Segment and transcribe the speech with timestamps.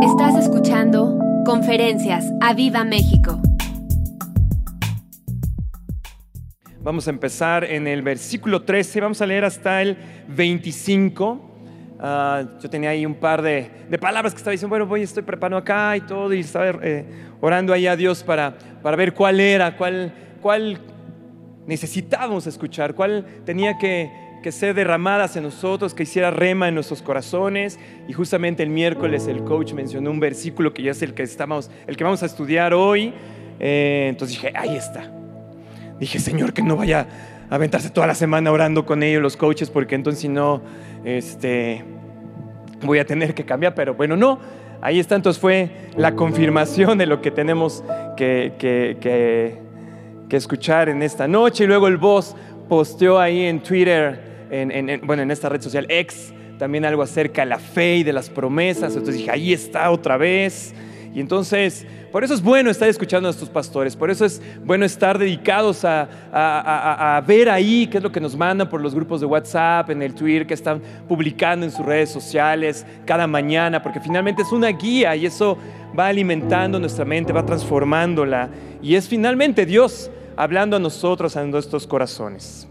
[0.00, 3.40] Estás escuchando Conferencias a Viva México.
[6.80, 9.96] Vamos a empezar en el versículo 13, vamos a leer hasta el
[10.28, 11.40] 25.
[11.98, 15.24] Ah, yo tenía ahí un par de, de, palabras que estaba diciendo, bueno, voy, estoy
[15.24, 17.04] preparando acá y todo, y estaba eh,
[17.40, 20.78] orando ahí a Dios para, para ver cuál era, cuál, cuál
[21.66, 27.02] necesitábamos escuchar, cuál tenía que, que ser derramadas en nosotros, que hiciera rema en nuestros
[27.02, 27.78] corazones.
[28.08, 31.70] Y justamente el miércoles el coach mencionó un versículo que ya es el que, estamos,
[31.86, 33.12] el que vamos a estudiar hoy.
[33.60, 35.10] Eh, entonces dije, ahí está.
[35.98, 37.06] Dije, Señor, que no vaya
[37.50, 40.62] a aventarse toda la semana orando con ellos los coaches, porque entonces si no,
[41.04, 41.84] este,
[42.82, 43.74] voy a tener que cambiar.
[43.74, 44.38] Pero bueno, no.
[44.80, 47.82] Ahí está, entonces fue la confirmación de lo que tenemos
[48.16, 49.58] que,
[50.30, 51.64] escuchar en esta noche.
[51.64, 52.36] Y luego el boss
[52.68, 57.46] posteó ahí en Twitter en, bueno, en esta red social X, también algo acerca de
[57.46, 58.92] la fe y de las promesas.
[58.94, 60.74] Entonces dije, ahí está otra vez.
[61.14, 64.84] Y entonces, por eso es bueno estar escuchando a estos pastores, por eso es bueno
[64.84, 69.20] estar dedicados a, a, ver ahí qué es lo que nos mandan por los grupos
[69.20, 74.00] de WhatsApp, en el Twitter, que están publicando en sus redes sociales cada mañana, porque
[74.00, 75.58] finalmente es una guía y eso
[75.98, 78.50] va alimentando nuestra mente, va transformándola.
[78.82, 82.68] Y es finalmente Dios hablando a nosotros, a nuestros corazones.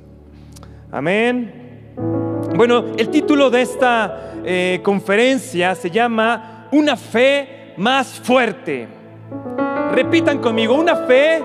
[0.92, 1.67] Amén.
[1.98, 8.88] Bueno, el título de esta eh, conferencia se llama Una fe más fuerte.
[9.94, 11.42] Repitan conmigo, una fe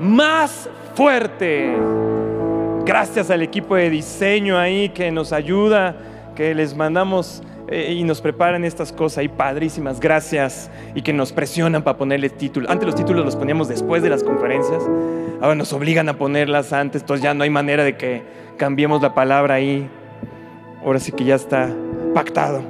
[0.00, 1.74] más fuerte.
[2.84, 5.96] Gracias al equipo de diseño ahí que nos ayuda,
[6.36, 11.32] que les mandamos eh, y nos preparan estas cosas ahí padrísimas, gracias, y que nos
[11.32, 12.70] presionan para ponerle título.
[12.70, 14.82] Antes los títulos los poníamos después de las conferencias,
[15.40, 18.22] ahora nos obligan a ponerlas antes, entonces ya no hay manera de que
[18.56, 19.88] cambiemos la palabra ahí.
[20.84, 21.74] Ahora sí que ya está
[22.12, 22.62] pactado.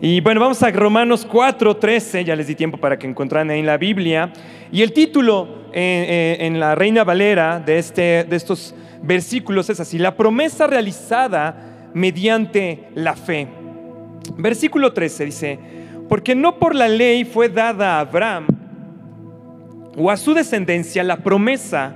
[0.00, 3.60] Y bueno, vamos a Romanos 4, 13, ya les di tiempo para que encontraran ahí
[3.60, 4.32] en la Biblia.
[4.72, 9.98] Y el título en, en la Reina Valera de, este, de estos versículos es así,
[9.98, 13.61] la promesa realizada mediante la fe.
[14.36, 15.58] Versículo 13 dice,
[16.08, 18.46] porque no por la ley fue dada a Abraham
[19.96, 21.94] o a su descendencia la promesa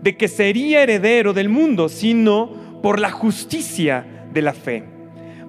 [0.00, 4.84] de que sería heredero del mundo, sino por la justicia de la fe.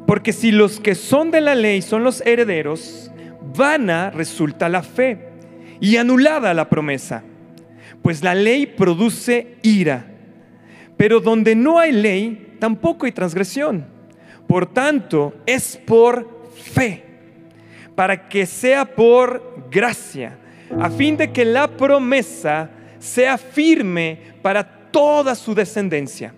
[0.06, 3.12] Porque si los que son de la ley son los herederos,
[3.56, 5.30] vana resulta la fe
[5.80, 7.24] y anulada la promesa.
[8.02, 10.08] Pues la ley produce ira,
[10.96, 13.97] pero donde no hay ley, tampoco hay transgresión.
[14.48, 17.04] Por tanto, es por fe,
[17.96, 20.38] para que sea por gracia,
[20.80, 22.70] a fin de que la promesa
[23.00, 26.34] sea firme para toda su descendencia,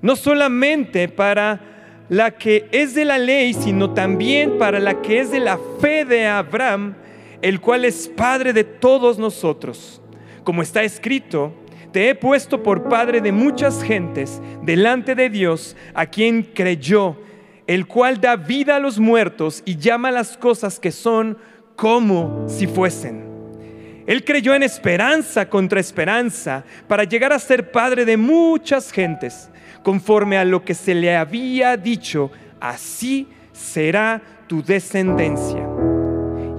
[0.00, 1.60] no solamente para
[2.08, 6.04] la que es de la ley, sino también para la que es de la fe
[6.04, 6.94] de Abraham,
[7.42, 10.02] el cual es Padre de todos nosotros.
[10.42, 11.52] Como está escrito,
[11.92, 17.16] te he puesto por Padre de muchas gentes delante de Dios, a quien creyó,
[17.70, 21.38] el cual da vida a los muertos y llama las cosas que son
[21.76, 23.22] como si fuesen.
[24.08, 29.50] Él creyó en esperanza contra esperanza para llegar a ser padre de muchas gentes,
[29.84, 35.64] conforme a lo que se le había dicho, así será tu descendencia.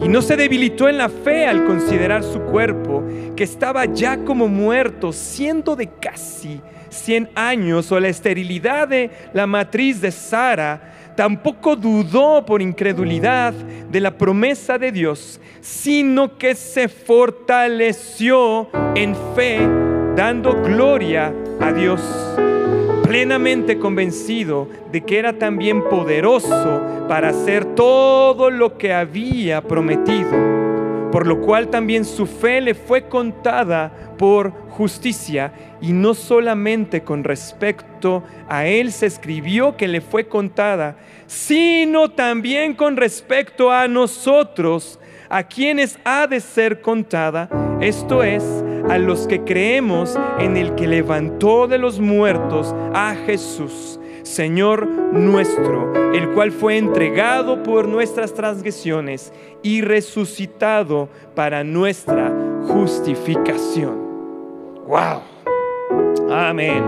[0.01, 3.03] Y no se debilitó en la fe al considerar su cuerpo,
[3.35, 9.45] que estaba ya como muerto, siendo de casi 100 años, o la esterilidad de la
[9.45, 16.87] matriz de Sara, tampoco dudó por incredulidad de la promesa de Dios, sino que se
[16.87, 19.59] fortaleció en fe,
[20.15, 22.01] dando gloria a Dios,
[23.03, 30.50] plenamente convencido de que era también poderoso para hacer todo lo que había prometido
[31.11, 37.23] por lo cual también su fe le fue contada por justicia y no solamente con
[37.23, 44.99] respecto a él se escribió que le fue contada, sino también con respecto a nosotros,
[45.29, 47.49] a quienes ha de ser contada,
[47.79, 48.43] esto es,
[48.89, 56.13] a los que creemos en el que levantó de los muertos a Jesús Señor nuestro,
[56.13, 59.33] el cual fue entregado por nuestras transgresiones
[59.63, 62.31] y resucitado para nuestra
[62.67, 63.99] justificación.
[64.87, 65.21] ¡Wow!
[66.31, 66.83] Amén.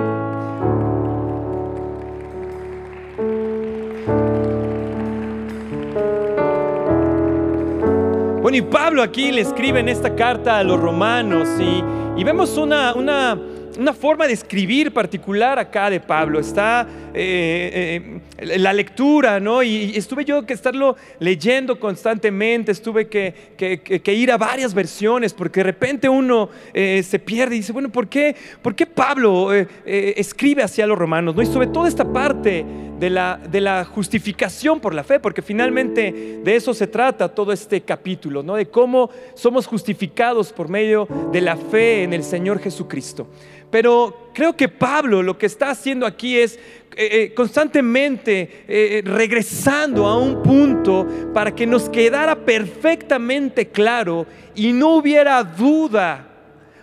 [8.42, 11.84] Bueno, y Pablo aquí le escribe en esta carta a los romanos y,
[12.20, 13.38] y vemos una, una
[13.80, 16.40] una forma de escribir particular acá de Pablo.
[16.40, 19.62] Está eh, eh, la lectura, ¿no?
[19.62, 25.64] Y, estuve yo que estarlo leyendo constantemente, estuve que, ir a varias versiones, porque de
[25.64, 29.52] repente uno eh, se pierde y dice, bueno, ¿por qué, por qué Pablo
[29.86, 31.36] escribe hacia los romanos?
[31.36, 31.42] ¿no?
[31.42, 32.66] Y sobre todo esta parte
[33.00, 37.52] de la, de la justificación por la fe, porque finalmente de eso se trata todo
[37.52, 38.56] este capítulo, ¿no?
[38.56, 43.28] De cómo somos justificados por medio de la fe en el Señor Jesucristo.
[43.74, 46.60] Pero creo que Pablo lo que está haciendo aquí es
[46.96, 54.72] eh, eh, constantemente eh, regresando a un punto para que nos quedara perfectamente claro y
[54.74, 56.30] no hubiera duda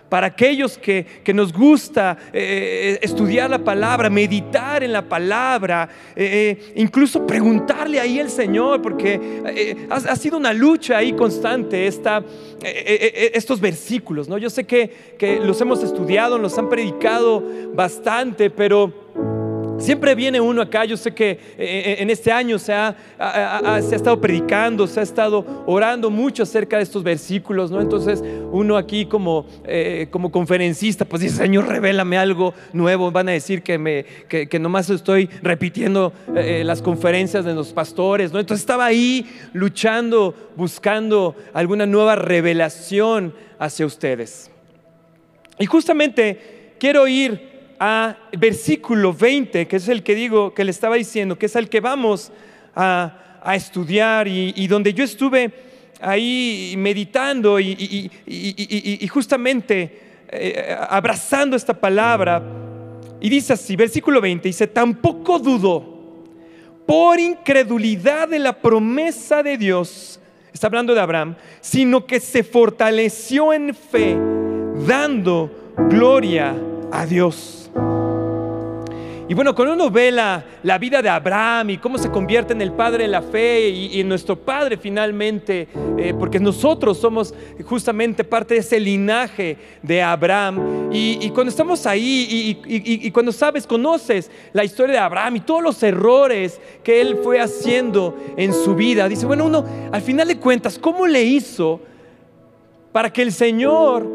[0.09, 5.87] para aquellos que, nos gusta estudiar la palabra, meditar en la palabra,
[6.75, 12.25] incluso preguntarle ahí al Señor, porque ha, sido una lucha ahí constante esta,
[12.61, 14.27] estos versículos.
[14.27, 14.37] ¿no?
[14.37, 17.41] Yo sé que, que los hemos estudiado, los han predicado
[17.73, 19.10] bastante, pero
[19.81, 23.95] Siempre viene uno acá, yo sé que eh, eh, en este año se ha, se
[23.95, 27.81] ha estado predicando, se ha estado orando mucho acerca de estos versículos, ¿no?
[27.81, 33.11] Entonces uno aquí como, eh, como conferencista, pues dice, Señor, revélame algo nuevo.
[33.11, 36.13] Van a decir que, me, que, nomás estoy repitiendo
[36.63, 38.39] las conferencias de los pastores, ¿no?
[38.39, 44.51] Entonces estaba ahí luchando, buscando alguna nueva revelación hacia ustedes.
[45.57, 47.50] Y justamente quiero ir
[47.83, 51.67] a versículo 20, que es el que digo, que le estaba diciendo, que es el
[51.67, 52.31] que vamos
[52.75, 53.17] a,
[53.55, 55.51] estudiar y, donde yo estuve
[55.99, 59.99] ahí meditando y, justamente
[60.29, 62.43] eh, abrazando esta palabra.
[63.19, 66.23] Y dice así, versículo 20, dice, tampoco dudó
[66.85, 70.19] por incredulidad de la promesa de Dios,
[70.53, 74.15] está hablando de Abraham, sino que se fortaleció en fe,
[74.85, 76.55] dando gloria
[76.91, 77.60] a Dios.
[79.31, 80.43] Y bueno, cuando uno ve la,
[80.77, 84.09] vida de Abraham y cómo se convierte en el padre de la fe y, en
[84.09, 87.33] nuestro padre finalmente, eh, porque nosotros somos
[87.63, 90.89] justamente parte de ese linaje de Abraham.
[90.91, 95.81] Y, cuando estamos ahí y, cuando sabes, conoces la historia de Abraham y todos los
[95.81, 99.63] errores que él fue haciendo en su vida, dice, bueno, uno
[99.93, 101.79] al final de cuentas, ¿cómo le hizo
[102.91, 104.05] para que el Señor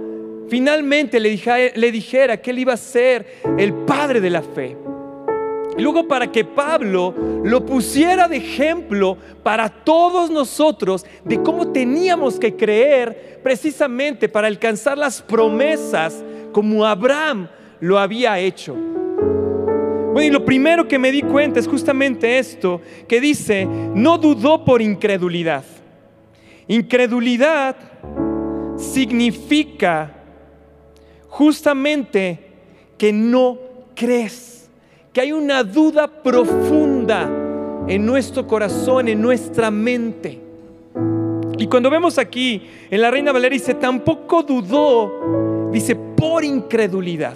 [0.50, 4.76] finalmente le dijera que él iba a ser el padre de la fe?
[5.76, 7.14] Y luego para que Pablo
[7.44, 14.96] lo pusiera de ejemplo para todos nosotros de cómo teníamos que creer precisamente para alcanzar
[14.96, 17.48] las promesas como Abraham
[17.80, 18.74] lo había hecho.
[18.74, 24.64] Bueno, y lo primero que me di cuenta es justamente esto, que dice, no dudó
[24.64, 25.62] por incredulidad.
[26.68, 27.76] Incredulidad
[28.78, 30.10] significa
[31.28, 32.38] justamente
[32.96, 33.58] que no
[33.94, 34.65] crees
[35.16, 37.22] que hay una duda profunda
[37.88, 40.38] en nuestro corazón, en nuestra mente.
[41.56, 47.34] Y cuando vemos aquí en la Reina Valeria dice, tampoco dudó, dice, por incredulidad.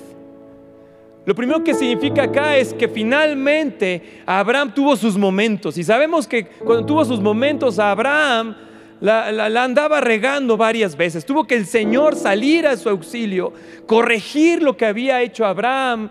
[1.24, 5.78] Lo primero que significa acá es que finalmente Abraham tuvo sus momentos.
[5.78, 8.56] Y sabemos que cuando tuvo sus momentos, Abraham
[9.00, 11.24] la, la, andaba regando varias veces.
[11.24, 13.54] Tuvo que el Señor salir a su auxilio,
[13.86, 16.10] corregir lo que había hecho Abraham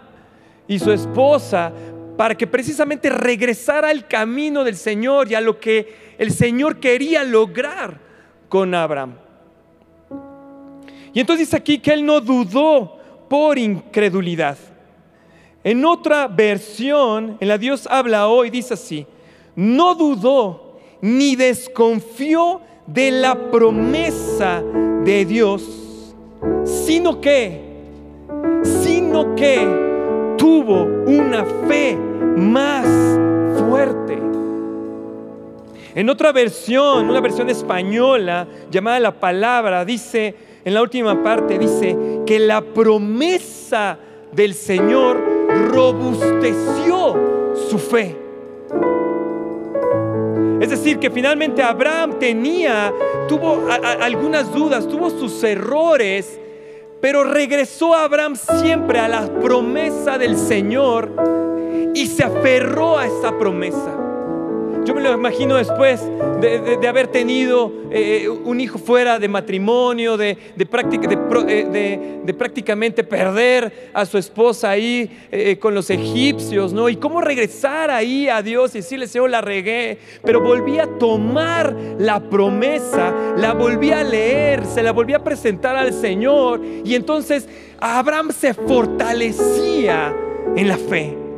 [0.70, 1.74] y su esposa
[2.16, 7.24] para que precisamente regresara al camino del Señor y a lo que el Señor quería
[7.24, 8.00] lograr
[8.48, 9.16] con Abraham.
[11.12, 12.98] Y entonces dice aquí que él no dudó
[13.28, 14.58] por incredulidad.
[15.64, 19.08] En otra versión, en la Dios habla hoy, dice así,
[19.56, 24.62] no dudó ni desconfió de la promesa
[25.04, 26.16] de Dios,
[26.64, 27.60] sino que,
[28.84, 29.90] sino que
[30.40, 31.96] tuvo una fe
[32.36, 32.88] más
[33.60, 34.18] fuerte.
[35.94, 42.22] En otra versión, una versión española llamada La Palabra, dice, en la última parte, dice
[42.26, 44.00] que la promesa
[44.32, 45.22] del Señor
[45.72, 48.16] robusteció su fe.
[50.62, 52.94] Es decir, que finalmente Abraham tenía,
[53.28, 56.40] tuvo algunas dudas, tuvo sus errores,
[57.02, 61.12] pero regresó Abraham siempre a la promesa del Señor
[61.94, 63.99] y se aferró a esa promesa.
[64.90, 66.02] Yo me lo imagino después
[66.42, 74.04] de, haber tenido eh, un hijo fuera de matrimonio, de, eh, de, prácticamente perder a
[74.08, 76.90] su esposa ahí eh, con los egipcios, ¿no?
[76.90, 81.72] Y cómo regresar ahí a Dios y decirle, Señor, la regué, pero volví a tomar
[82.00, 87.48] la promesa, la volví a leer, se la volví a presentar al Señor y entonces
[87.80, 90.16] Abraham se fortalecía
[90.56, 91.29] en la fe.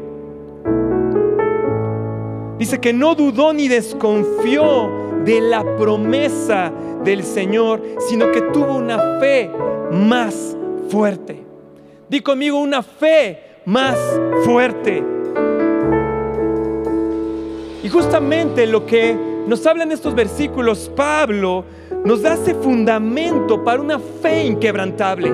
[2.61, 4.87] Dice que no dudó ni desconfió
[5.25, 6.71] de la promesa
[7.03, 9.49] del Señor, sino que tuvo una fe
[9.91, 10.55] más
[10.87, 11.43] fuerte.
[12.07, 13.97] Di conmigo una fe más
[14.45, 15.03] fuerte.
[17.81, 21.65] Y justamente lo que nos habla en estos versículos Pablo
[22.05, 25.31] nos da ese fundamento para una fe inquebrantable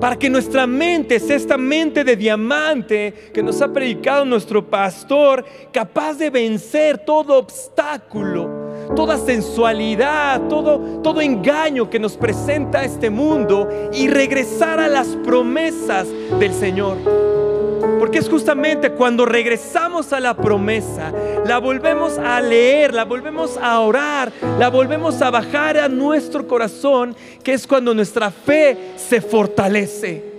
[0.00, 5.44] para que nuestra mente sea esta mente de diamante que nos ha predicado nuestro pastor,
[5.72, 8.48] capaz de vencer todo obstáculo,
[8.94, 16.06] toda sensualidad, todo, todo engaño que nos presenta este mundo y regresar a las promesas
[16.38, 17.35] del Señor.
[17.98, 21.12] Porque es justamente cuando regresamos a la promesa,
[21.44, 27.16] la volvemos a leer, la volvemos a orar, la volvemos a bajar a nuestro corazón,
[27.42, 30.36] que es cuando nuestra fe se fortalece.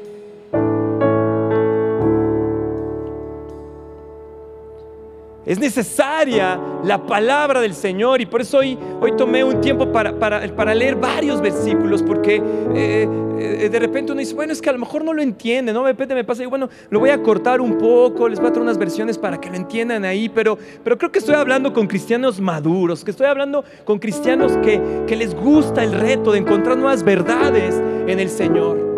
[5.47, 10.11] Es necesaria la palabra del Señor y por eso hoy, hoy tomé un tiempo para,
[10.13, 12.43] para, leer varios versículos porque
[12.75, 15.83] eh, de repente uno dice, bueno, es que a lo mejor no lo entiende, ¿no?
[15.83, 18.51] De repente me pasa y bueno, lo voy a cortar un poco, les voy a
[18.51, 21.87] traer unas versiones para que lo entiendan ahí, pero, pero creo que estoy hablando con
[21.87, 26.77] cristianos maduros, que estoy hablando con cristianos que, que les gusta el reto de encontrar
[26.77, 27.75] nuevas verdades
[28.07, 28.95] en el Señor.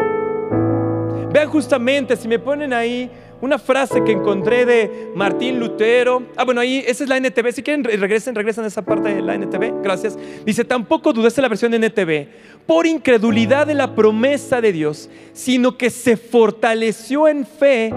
[1.31, 3.10] Vean justamente, si me ponen ahí
[3.41, 6.24] una frase que encontré de Martín Lutero.
[6.36, 7.51] Ah, bueno, ahí, esa es la NTV.
[7.51, 9.81] Si quieren, regresen, regresen a esa parte de la NTV.
[9.81, 10.17] Gracias.
[10.46, 12.65] Dice, tampoco dudese la versión de NTV.
[12.65, 17.93] Por incredulidad de la promesa de Dios, sino que se fortaleció en fe,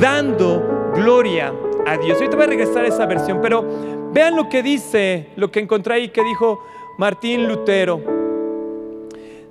[0.00, 1.52] dando gloria
[1.86, 2.18] a Dios.
[2.18, 5.94] Ahorita voy a regresar a esa versión, pero vean lo que dice, lo que encontré
[5.94, 6.64] ahí que dijo
[6.98, 8.18] Martín Lutero.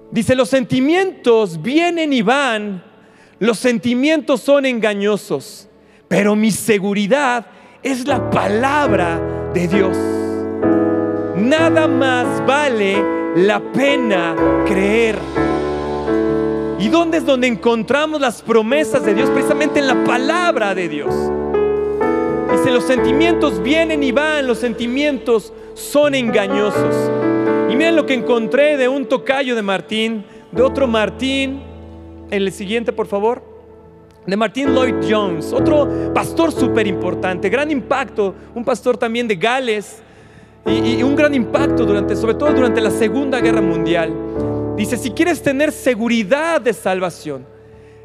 [0.10, 2.87] Dice, los sentimientos vienen y van
[3.40, 5.68] los sentimientos son engañosos,
[6.08, 7.46] pero mi seguridad
[7.84, 9.20] es la palabra
[9.54, 9.98] de Dios.
[11.36, 12.98] Nada más vale
[13.36, 15.18] la pena creer.
[16.80, 19.30] ¿Y dónde es donde encontramos las promesas de Dios?
[19.30, 21.14] Precisamente en la palabra de Dios.
[22.52, 26.96] Dice, los sentimientos vienen y van, los sentimientos son engañosos.
[27.70, 31.62] Y miren lo que encontré de un tocayo de Martín, de otro Martín,
[32.30, 33.44] el siguiente, por favor.
[34.26, 40.02] De Martin Lloyd Jones, otro pastor súper importante, gran impacto, un pastor también de Gales
[40.66, 44.14] y, un gran impacto durante, sobre todo durante la Segunda Guerra Mundial.
[44.76, 47.46] Dice, si quieres tener seguridad de salvación,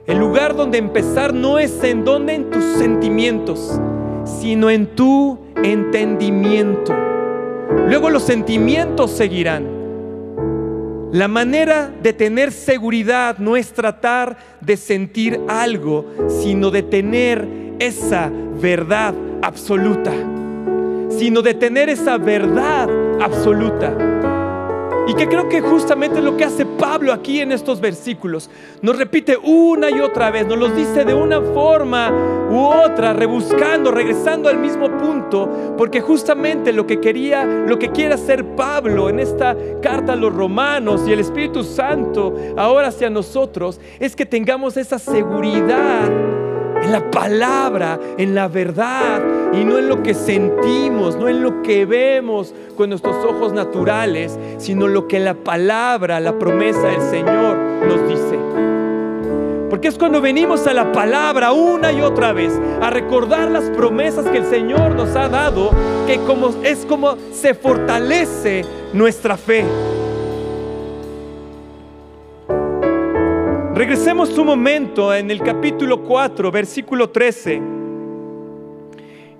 [0.06, 3.80] el lugar donde empezar no es en donde en tus sentimientos,
[4.24, 6.94] sino en tu entendimiento.
[7.88, 9.71] Luego los sentimientos seguirán.
[11.12, 16.06] La manera de tener seguridad no es tratar de sentir algo,
[16.42, 17.46] sino de tener
[17.78, 20.12] esa verdad absoluta.
[21.10, 22.88] Sino de tener esa verdad
[23.20, 24.11] absoluta.
[25.06, 28.48] Y que creo que justamente es lo que hace Pablo aquí en estos versículos.
[28.82, 32.12] Nos repite una y otra vez, nos los dice de una forma
[32.50, 38.14] u otra, rebuscando, regresando al mismo punto, porque justamente lo que quería, lo que quiere
[38.14, 43.80] hacer Pablo en esta carta a los romanos y el Espíritu Santo ahora hacia nosotros
[43.98, 46.51] es que tengamos esa seguridad
[46.82, 49.22] en la palabra, en la verdad
[49.52, 54.38] y no en lo que sentimos, no en lo que vemos con nuestros ojos naturales,
[54.58, 58.38] sino lo que la palabra, la promesa del Señor nos dice.
[59.70, 64.26] Porque es cuando venimos a la palabra una y otra vez a recordar las promesas
[64.26, 65.70] que el Señor nos ha dado,
[66.06, 69.64] que como, es como se fortalece nuestra fe.
[73.74, 77.62] Regresemos un momento en el capítulo 4, versículo 13.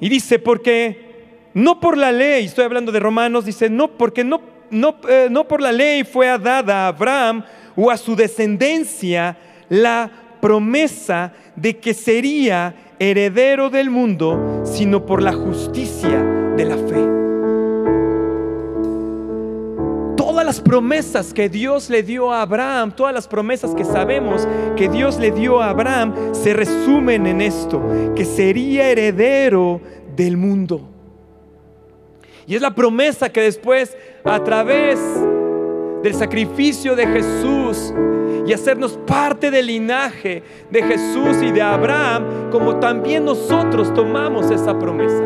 [0.01, 4.41] Y dice, porque no por la ley, estoy hablando de Romanos, dice, no, porque no,
[4.71, 7.45] no, eh, no por la ley fue dada a Abraham
[7.77, 9.37] o a su descendencia
[9.69, 10.11] la
[10.41, 16.23] promesa de que sería heredero del mundo, sino por la justicia
[16.57, 17.12] de la fe.
[20.43, 24.89] Todas las promesas que Dios le dio a Abraham, todas las promesas que sabemos que
[24.89, 27.81] Dios le dio a Abraham, se resumen en esto,
[28.17, 29.81] que sería heredero
[30.17, 30.81] del mundo.
[32.45, 34.99] Y es la promesa que después, a través
[36.03, 37.95] del sacrificio de Jesús
[38.45, 44.77] y hacernos parte del linaje de Jesús y de Abraham, como también nosotros tomamos esa
[44.77, 45.23] promesa.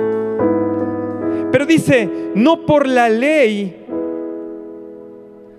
[1.51, 3.86] Pero dice, no por la ley,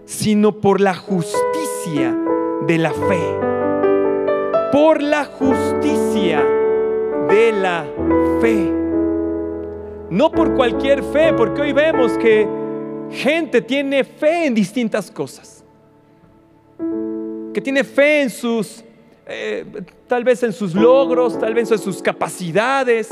[0.07, 2.17] sino por la justicia
[2.65, 3.21] de la fe.
[4.71, 6.43] Por la justicia
[7.27, 7.85] de la
[8.39, 8.73] fe.
[10.09, 12.47] No por cualquier fe, porque hoy vemos que
[13.11, 15.65] gente tiene fe en distintas cosas.
[17.53, 18.85] Que tiene fe en sus,
[19.25, 19.65] eh,
[20.07, 23.09] tal vez en sus logros, tal vez en sus capacidades.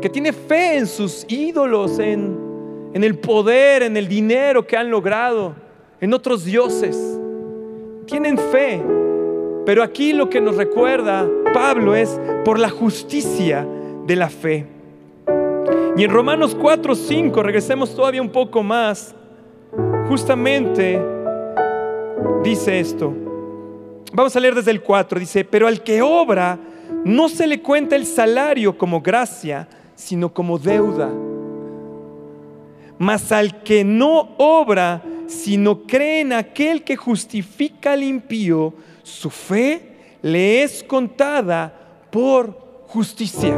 [0.00, 2.38] Que tiene fe en sus ídolos, en,
[2.94, 5.54] en el poder, en el dinero que han logrado,
[6.00, 6.96] en otros dioses.
[8.06, 8.82] Tienen fe.
[9.66, 13.66] Pero aquí lo que nos recuerda Pablo es por la justicia
[14.06, 14.66] de la fe.
[15.96, 19.14] Y en Romanos 4, 5, regresemos todavía un poco más,
[20.08, 21.00] justamente
[22.42, 23.12] dice esto.
[24.12, 26.58] Vamos a leer desde el 4, dice, pero al que obra
[27.04, 31.10] no se le cuenta el salario como gracia, sino como deuda.
[32.98, 40.16] Mas al que no obra, sino cree en aquel que justifica al impío, su fe
[40.22, 41.72] le es contada
[42.10, 42.52] por
[42.88, 43.56] justicia.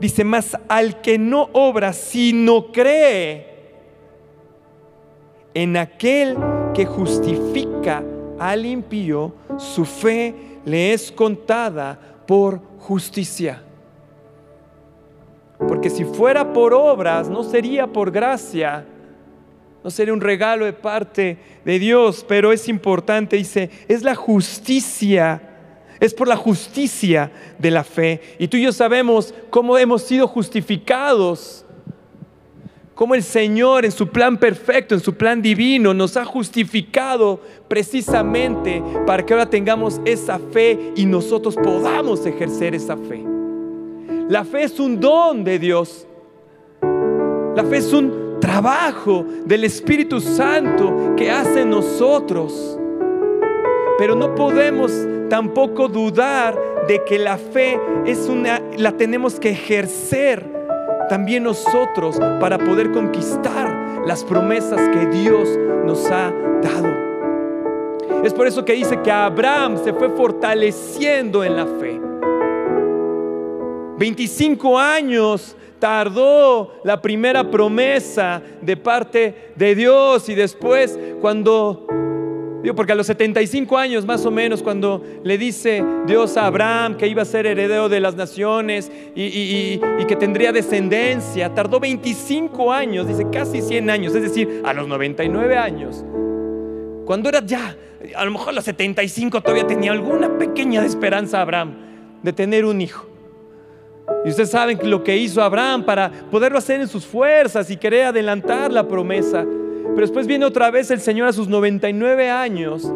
[0.00, 3.54] Dice, más al que no obra, sino cree
[5.54, 6.36] en aquel
[6.74, 8.02] que justifica
[8.40, 10.34] al impío, su fe
[10.64, 11.96] le es contada
[12.26, 13.62] por justicia.
[15.68, 18.84] Porque si fuera por obras, no sería por gracia,
[19.84, 25.50] no sería un regalo de parte de Dios, pero es importante, dice, es la justicia
[26.00, 28.20] es por la justicia de la fe.
[28.38, 31.64] Y tú y yo sabemos cómo hemos sido justificados.
[32.94, 38.82] Cómo el Señor en su plan perfecto, en su plan divino, nos ha justificado precisamente
[39.06, 43.24] para que ahora tengamos esa fe y nosotros podamos ejercer esa fe.
[44.28, 46.06] La fe es un don de Dios.
[47.56, 52.78] La fe es un trabajo del Espíritu Santo que hace en nosotros.
[53.96, 54.92] Pero no podemos
[55.30, 56.54] tampoco dudar
[56.86, 60.44] de que la fe es una la tenemos que ejercer
[61.08, 65.48] también nosotros para poder conquistar las promesas que Dios
[65.86, 68.24] nos ha dado.
[68.24, 71.98] Es por eso que dice que Abraham se fue fortaleciendo en la fe.
[73.96, 81.86] 25 años tardó la primera promesa de parte de Dios y después cuando
[82.74, 87.06] porque a los 75 años más o menos, cuando le dice Dios a Abraham que
[87.06, 93.26] iba a ser heredero de las naciones y, que tendría descendencia, tardó 25 años, dice
[93.30, 96.02] casi 100 años, es decir, a los 99 años.
[97.04, 97.76] Cuando era ya,
[98.16, 101.74] a lo mejor a los 75 todavía tenía alguna pequeña esperanza Abraham
[102.22, 103.13] de tener un hijo.
[104.24, 108.06] Y ustedes saben lo que hizo Abraham para poderlo hacer en sus fuerzas y querer
[108.06, 109.44] adelantar la promesa.
[109.44, 112.90] Pero después viene otra vez el Señor a sus 99 años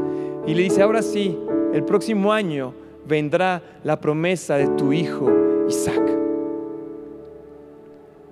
[0.46, 1.38] y le dice, ahora sí,
[1.74, 2.72] el próximo año
[3.06, 5.30] vendrá la promesa de tu hijo
[5.68, 6.02] Isaac.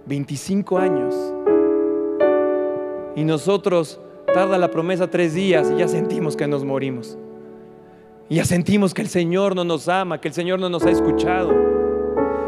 [0.07, 1.15] 25 años.
[3.15, 4.01] Y nosotros
[4.33, 7.19] tarda la promesa tres días y ya sentimos que nos morimos.
[8.29, 10.91] Y ya sentimos que el Señor no nos ama, que el Señor no nos ha
[10.91, 11.76] escuchado.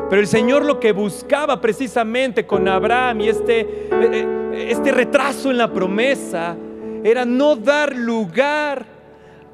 [0.09, 5.51] Pero el Señor lo que buscaba precisamente con Abraham y este, eh, eh, este retraso
[5.51, 6.57] en la promesa
[7.05, 8.87] era no dar lugar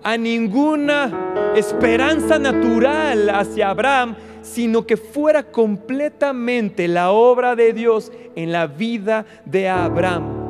[0.03, 1.11] a ninguna
[1.57, 9.25] esperanza natural hacia Abraham, sino que fuera completamente la obra de Dios en la vida
[9.45, 10.45] de Abraham.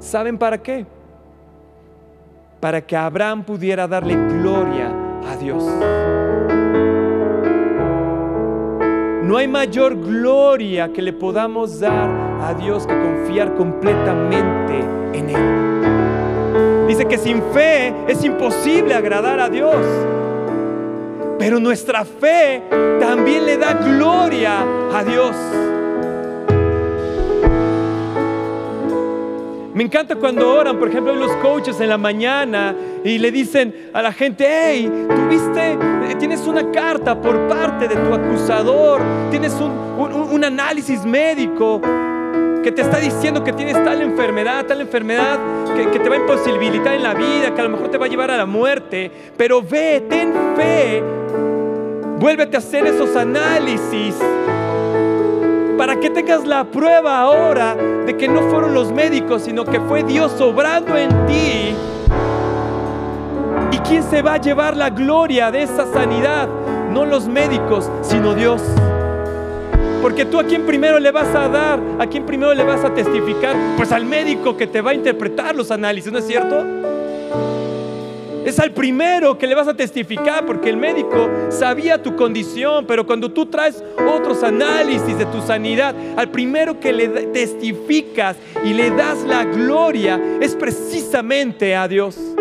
[0.00, 0.84] ¿Saben para qué?
[2.60, 4.92] Para que Abraham pudiera darle gloria
[5.26, 5.64] a Dios.
[9.24, 12.10] No hay mayor gloria que le podamos dar
[12.42, 14.80] a Dios que confiar completamente
[15.14, 16.86] en Él.
[16.86, 19.76] Dice que sin fe es imposible agradar a Dios.
[21.38, 22.64] Pero nuestra fe
[23.00, 24.60] también le da gloria
[24.92, 25.34] a Dios.
[29.72, 34.02] Me encanta cuando oran, por ejemplo, los coaches en la mañana y le dicen a
[34.02, 35.78] la gente, hey, tuviste,
[36.18, 41.80] tienes una carta por parte de tu acusador, tienes un, análisis médico
[42.62, 45.38] que te está diciendo que tienes tal enfermedad, tal enfermedad
[45.74, 48.04] que, que, te va a imposibilitar en la vida, que a lo mejor te va
[48.04, 51.02] a llevar a la muerte, pero ve, ten fe,
[52.18, 54.16] vuélvete a hacer esos análisis
[55.78, 60.02] para que tengas la prueba ahora de que no fueron los médicos, sino que fue
[60.02, 61.74] Dios obrando en ti.
[63.84, 66.48] ¿Y quién se va a llevar la gloria de esa sanidad?
[66.90, 68.62] No los médicos, sino Dios.
[70.00, 72.94] Porque tú a quién primero le vas a dar, a quién primero le vas a
[72.94, 76.64] testificar, pues al médico que te va a interpretar los análisis, ¿no es cierto?
[78.46, 83.06] Es al primero que le vas a testificar porque el médico sabía tu condición, pero
[83.06, 88.90] cuando tú traes otros análisis de tu sanidad, al primero que le testificas y le
[88.90, 92.33] das la gloria es precisamente a Dios.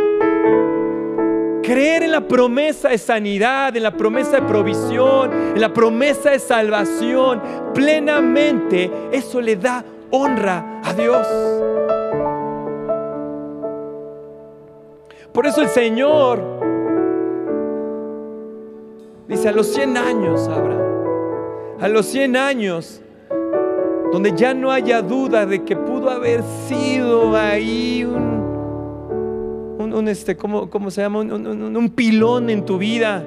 [1.64, 6.40] Creer en la promesa de sanidad, en la promesa de provisión, en la promesa de
[6.40, 7.42] salvación
[7.74, 11.26] plenamente, eso le da honra a Dios.
[15.32, 16.44] Por eso el Señor
[19.28, 20.82] dice, a los 100 años, Abraham,
[21.80, 23.02] a los 100 años,
[24.12, 28.43] donde ya no haya duda de que pudo haber sido ahí un,
[29.94, 31.20] un, este, ¿cómo, se llama?
[31.22, 33.24] Un pilón en tu vida,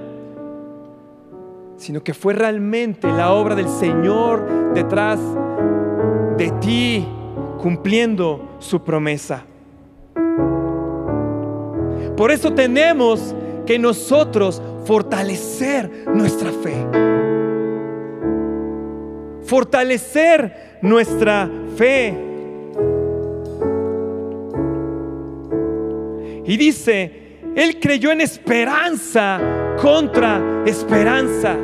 [1.77, 5.21] sino que fue realmente la obra del Señor detrás
[6.37, 7.07] de ti,
[7.59, 9.45] cumpliendo su promesa.
[12.17, 13.35] Por eso tenemos
[13.67, 16.87] que nosotros fortalecer nuestra fe.
[19.45, 22.26] Fortalecer nuestra fe.
[26.47, 29.41] Y dice, él creyó en esperanza
[29.81, 31.57] contra esperanza.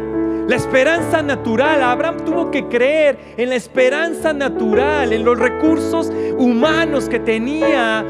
[0.48, 7.08] La esperanza natural, Abraham tuvo que creer en la esperanza natural, en los recursos humanos
[7.08, 8.04] que tenía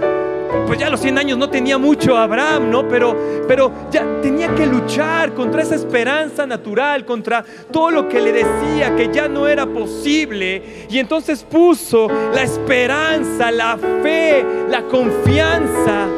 [0.66, 2.86] pues ya a los 100 años no tenía mucho Abraham, ¿no?
[2.86, 3.16] Pero,
[3.48, 8.94] pero ya tenía que luchar contra esa esperanza natural, contra todo lo que le decía
[8.94, 10.86] que ya no era posible.
[10.90, 16.08] Y entonces puso la esperanza, la fe, la confianza,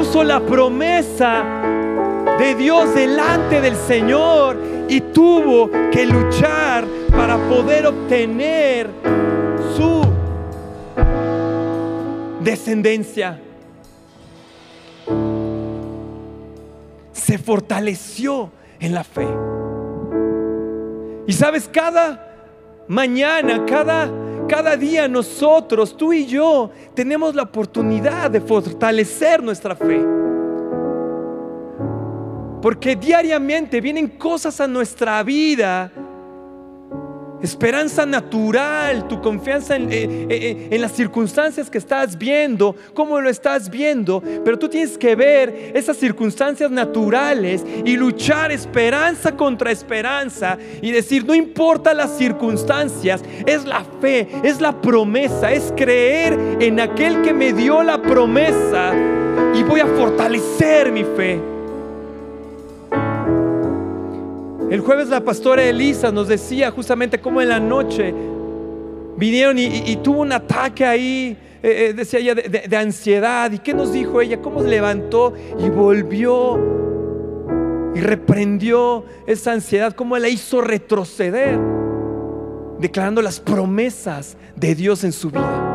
[0.00, 1.44] puso la promesa
[2.38, 4.56] de Dios delante del Señor
[4.88, 8.88] y tuvo que luchar para poder obtener
[9.76, 10.02] su
[12.42, 13.38] descendencia.
[17.12, 19.28] se fortaleció en la fe.
[21.26, 22.34] Y sabes, cada
[22.88, 24.10] mañana, cada,
[24.50, 30.04] cada día nosotros, tú y yo, tenemos la oportunidad de fortalecer nuestra fe.
[32.60, 35.92] Porque diariamente vienen cosas a nuestra vida
[37.42, 43.20] esperanza natural, tu confianza en, eh, eh, eh, en, las circunstancias que estás viendo, cómo
[43.20, 49.70] lo estás viendo, pero tú tienes que ver esas circunstancias naturales y luchar esperanza contra
[49.70, 56.38] esperanza y decir, no importa las circunstancias, es la fe, es la promesa, es creer
[56.60, 58.92] en aquel que me dio la promesa
[59.54, 61.59] y voy a fortalecer mi fe.
[64.70, 68.14] El jueves la pastora Elisa nos decía justamente cómo en la noche
[69.16, 73.50] vinieron y, tuvo un ataque ahí, eh, eh, decía ella, de, ansiedad.
[73.50, 74.40] ¿Y qué nos dijo ella?
[74.40, 76.56] ¿Cómo levantó y volvió
[77.96, 79.92] y reprendió esa ansiedad?
[79.92, 81.58] ¿Cómo la hizo retroceder?
[82.78, 85.66] Declarando las promesas de Dios en su vida.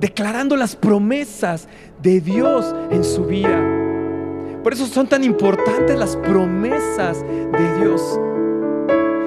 [0.00, 1.68] Declarando las promesas
[2.00, 3.77] de Dios en su vida.
[4.62, 8.20] Por eso son tan importantes las promesas de Dios.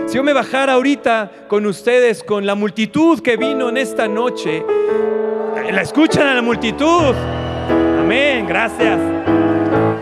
[0.07, 4.65] Si yo me bajara ahorita con ustedes, con la multitud que vino en esta noche,
[5.71, 7.15] la escuchan a la multitud.
[7.99, 8.99] Amén, gracias.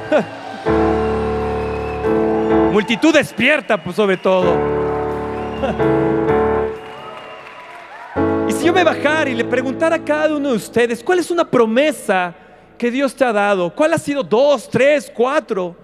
[2.71, 4.57] multitud despierta, pues sobre todo.
[8.47, 11.29] y si yo me bajara y le preguntara a cada uno de ustedes, ¿cuál es
[11.29, 12.33] una promesa?
[12.79, 13.75] Que Dios te ha dado?
[13.75, 14.23] ¿Cuál ha sido?
[14.23, 15.77] Dos, tres, cuatro.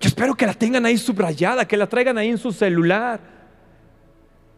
[0.00, 3.20] Yo espero que la tengan ahí subrayada, que la traigan ahí en su celular,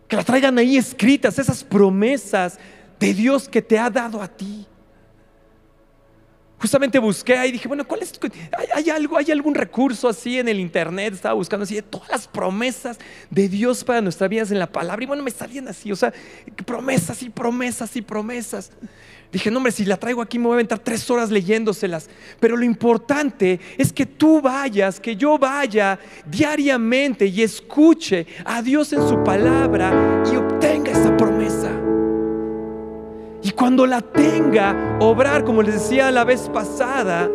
[0.09, 2.59] que la traigan ahí escritas, esas promesas
[2.99, 4.67] de Dios que te ha dado a ti.
[6.59, 8.19] Justamente busqué ahí y dije, bueno, ¿cuál es?
[8.75, 11.13] ¿Hay, algo, ¿Hay algún recurso así en el internet?
[11.13, 12.97] Estaba buscando así de todas las promesas
[13.29, 15.05] de Dios para nuestras vidas en la palabra.
[15.05, 16.11] Y bueno, me salían así, o sea,
[16.65, 18.71] promesas y promesas y promesas.
[19.35, 22.09] Dije, no, hombre, si la traigo aquí me voy a aventar tres horas leyéndoselas.
[22.39, 28.93] Pero lo importante es que tú vayas, que yo vaya diariamente y escuche a Dios
[28.93, 31.69] en su palabra y obtenga esa promesa.
[33.43, 37.29] Y cuando la tenga, obrar, como les decía la vez pasada,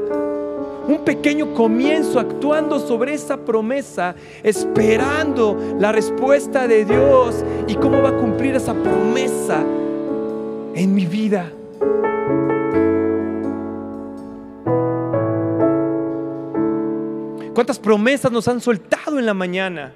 [0.87, 8.11] un pequeño comienzo actuando sobre esa promesa, esperando la respuesta de Dios y cómo va
[8.11, 9.65] a cumplir esa promesa
[10.73, 11.51] en mi vida.
[17.53, 19.93] ¿Cuántas promesas nos han soltado en la mañana?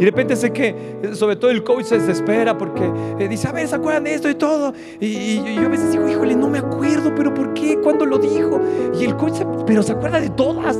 [0.00, 3.52] Y de repente sé que, sobre todo el coach se desespera porque eh, dice, a
[3.52, 4.72] ver, ¿se acuerdan de esto y todo?
[5.00, 7.78] Y, yo a veces digo, híjole, no me acuerdo, pero ¿por qué?
[7.82, 8.60] ¿Cuándo lo dijo?
[8.98, 10.76] Y el coach, pero se acuerda de todas.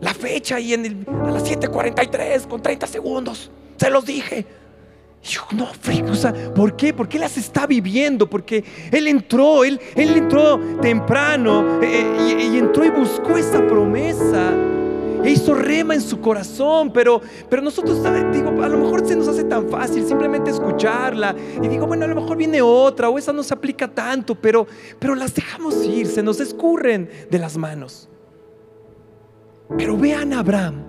[0.00, 4.46] La fecha y en el, a las 7:43 con 30 segundos, se los dije.
[5.22, 6.94] Yo, no, frico, o sea, ¿por qué?
[6.94, 8.30] ¿Por qué las está viviendo?
[8.30, 14.52] Porque él entró, él, él entró temprano eh, eh, y, entró y buscó esa promesa.
[15.24, 18.00] E hizo rema en su corazón, pero, pero nosotros,
[18.32, 21.34] digo, a lo mejor se nos hace tan fácil simplemente escucharla.
[21.60, 24.68] Y digo, bueno, a lo mejor viene otra o esa no se aplica tanto, pero,
[25.00, 28.08] pero las dejamos ir, se nos escurren de las manos.
[29.76, 30.84] Pero vean Abraham,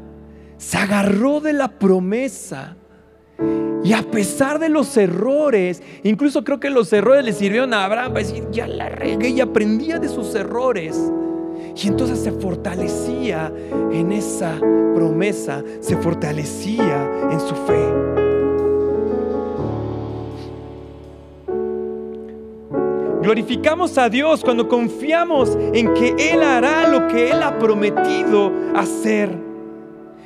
[0.58, 2.78] se agarró de la promesa
[3.84, 8.14] y a pesar de los errores, incluso creo que los errores le sirvieron a Abraham
[8.14, 11.00] para decir, ya la regué y aprendía de sus errores.
[11.82, 13.54] Y entonces se fortalecía
[13.92, 17.86] en esa promesa, se fortalecía en su fe.
[23.22, 29.50] Glorificamos a Dios cuando confiamos en que Él hará lo que Él ha prometido hacer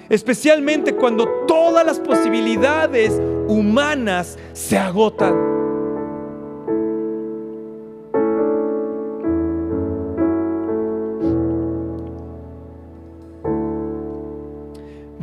[0.10, 5.54] especialmente cuando todas las posibilidades humanas se agotan.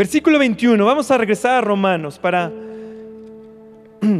[0.01, 2.51] Versículo 21, vamos a regresar a Romanos para,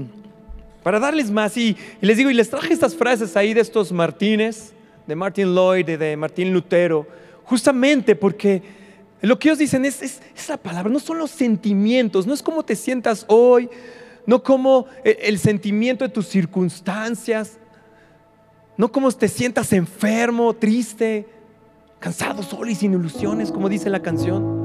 [0.83, 1.57] para darles más.
[1.57, 4.75] Y, les digo, y les traje estas frases ahí de estos Martínez,
[5.07, 7.07] de Martin Lloyd, de Martín Lutero,
[7.45, 8.63] justamente porque
[9.23, 12.63] lo que ellos dicen es, es, la palabra, no son los sentimientos, no es cómo
[12.63, 13.69] te sientas hoy,
[14.27, 17.59] no como el, el sentimiento de tus circunstancias,
[18.77, 21.27] no como te sientas enfermo, triste,
[21.99, 24.60] cansado, solo y sin ilusiones, como dice la canción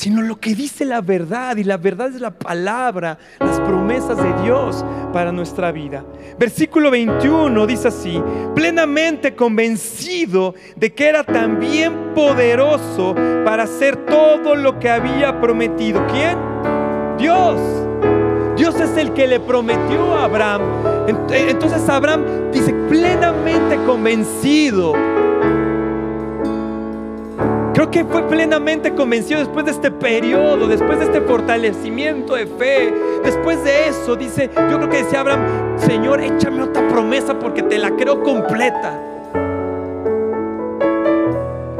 [0.00, 4.32] sino lo que dice la verdad y la verdad es la palabra, las promesas de
[4.42, 4.82] Dios
[5.12, 6.02] para nuestra vida.
[6.38, 8.18] Versículo 21 dice así,
[8.54, 16.02] plenamente convencido de que era también poderoso para hacer todo lo que había prometido.
[16.06, 16.38] ¿Quién?
[17.18, 17.60] Dios.
[18.56, 20.62] Dios es el que le prometió a Abraham.
[21.08, 24.94] Entonces Abraham dice, plenamente convencido
[27.72, 32.92] Creo que fue plenamente convencido después de este periodo, después de este fortalecimiento de fe.
[33.24, 37.78] Después de eso, dice, yo creo que decía Abraham, Señor, échame otra promesa porque te
[37.78, 39.00] la creo completa.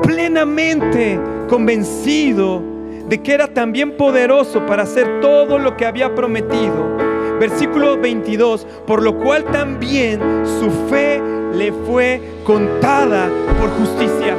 [0.02, 2.62] Plenamente convencido
[3.08, 6.96] de que era también poderoso para hacer todo lo que había prometido.
[7.40, 10.20] Versículo 22, por lo cual también
[10.60, 11.20] su fe
[11.52, 14.36] le fue contada por justicia.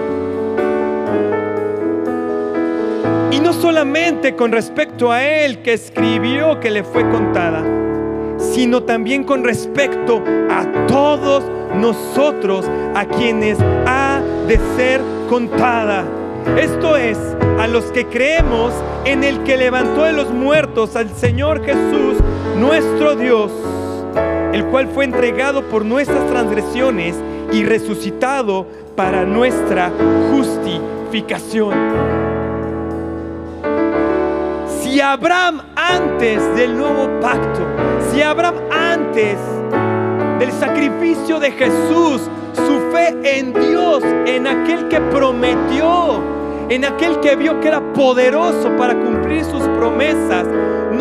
[3.31, 7.63] Y no solamente con respecto a él que escribió que le fue contada,
[8.37, 11.43] sino también con respecto a todos
[11.75, 16.03] nosotros a quienes ha de ser contada.
[16.57, 17.17] Esto es,
[17.57, 18.73] a los que creemos
[19.05, 22.17] en el que levantó de los muertos al Señor Jesús,
[22.57, 23.51] nuestro Dios,
[24.51, 27.15] el cual fue entregado por nuestras transgresiones
[27.53, 29.89] y resucitado para nuestra
[30.31, 32.10] justificación.
[34.91, 37.61] Si Abraham antes del nuevo pacto,
[38.11, 39.37] si Abraham antes
[40.37, 46.21] del sacrificio de Jesús, su fe en Dios, en aquel que prometió,
[46.67, 50.45] en aquel que vio que era poderoso para cumplir sus promesas,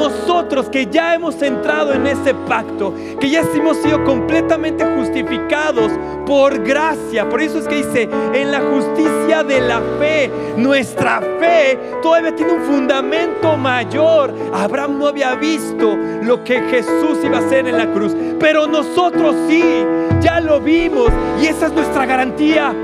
[0.00, 5.92] nosotros que ya hemos entrado en ese pacto, que ya hemos sido completamente justificados
[6.26, 7.28] por gracia.
[7.28, 12.52] Por eso es que dice, en la justicia de la fe, nuestra fe todavía tiene
[12.54, 14.34] un fundamento mayor.
[14.54, 19.36] Abraham no había visto lo que Jesús iba a hacer en la cruz, pero nosotros
[19.48, 19.84] sí,
[20.22, 21.10] ya lo vimos
[21.42, 22.74] y esa es nuestra garantía.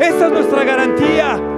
[0.00, 1.55] Esa es nuestra garantía.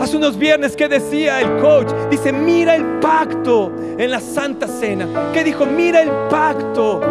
[0.00, 5.06] Hace unos viernes que decía el coach, dice, mira el pacto en la Santa Cena.
[5.34, 5.66] ¿Qué dijo?
[5.66, 7.02] Mira el pacto.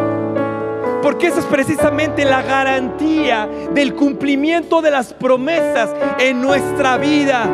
[1.03, 7.45] Porque esa es precisamente la garantía del cumplimiento de las promesas en nuestra vida.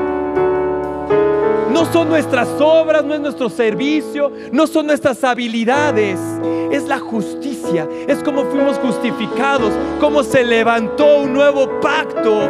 [1.70, 6.18] No son nuestras obras, no es nuestro servicio, no son nuestras habilidades.
[6.72, 12.50] Es la justicia, es como fuimos justificados, como se levantó un nuevo pacto.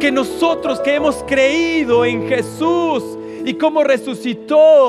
[0.00, 3.02] Que nosotros que hemos creído en Jesús
[3.44, 4.88] y cómo resucitó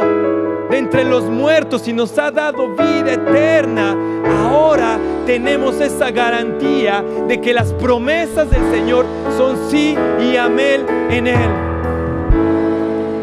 [0.69, 3.95] de entre los muertos y nos ha dado vida eterna,
[4.43, 9.05] ahora tenemos esa garantía de que las promesas del Señor
[9.37, 11.49] son sí y amén en Él.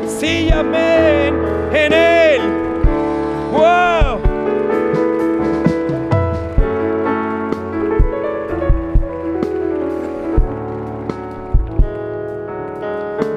[0.09, 1.35] Sí y amén
[1.73, 2.41] en Él.
[3.53, 4.24] ¡Wow!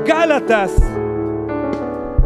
[0.08, 0.72] Gálatas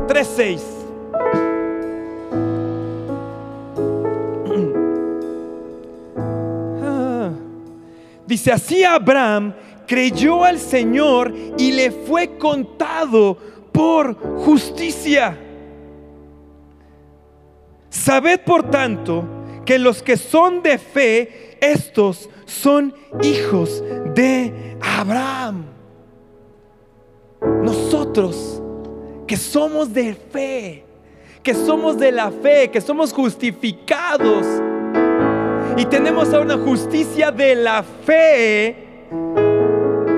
[0.07, 0.61] 3:6
[8.27, 9.55] Dice, así Abraham
[9.87, 13.35] creyó al Señor y le fue contado
[13.71, 14.13] por
[14.45, 15.35] justicia.
[17.89, 19.25] Sabed por tanto
[19.65, 25.80] que los que son de fe, estos son hijos de Abraham.
[27.41, 28.61] Nosotros
[29.27, 30.83] que somos de fe,
[31.41, 34.45] que somos de la fe, que somos justificados
[35.77, 39.07] y tenemos a una justicia de la fe,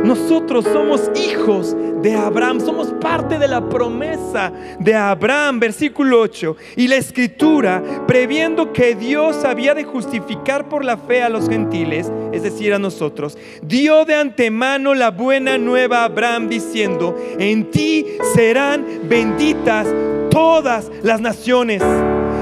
[0.04, 6.58] nosotros somos hijos de Abraham, somos parte de la promesa de Abraham, versículo 8.
[6.76, 12.12] Y la escritura, previendo que Dios había de justificar por la fe a los gentiles,
[12.34, 18.06] es decir, a nosotros, dio de antemano la buena nueva a Abraham diciendo, en ti
[18.36, 19.88] serán benditas
[20.30, 21.82] todas las naciones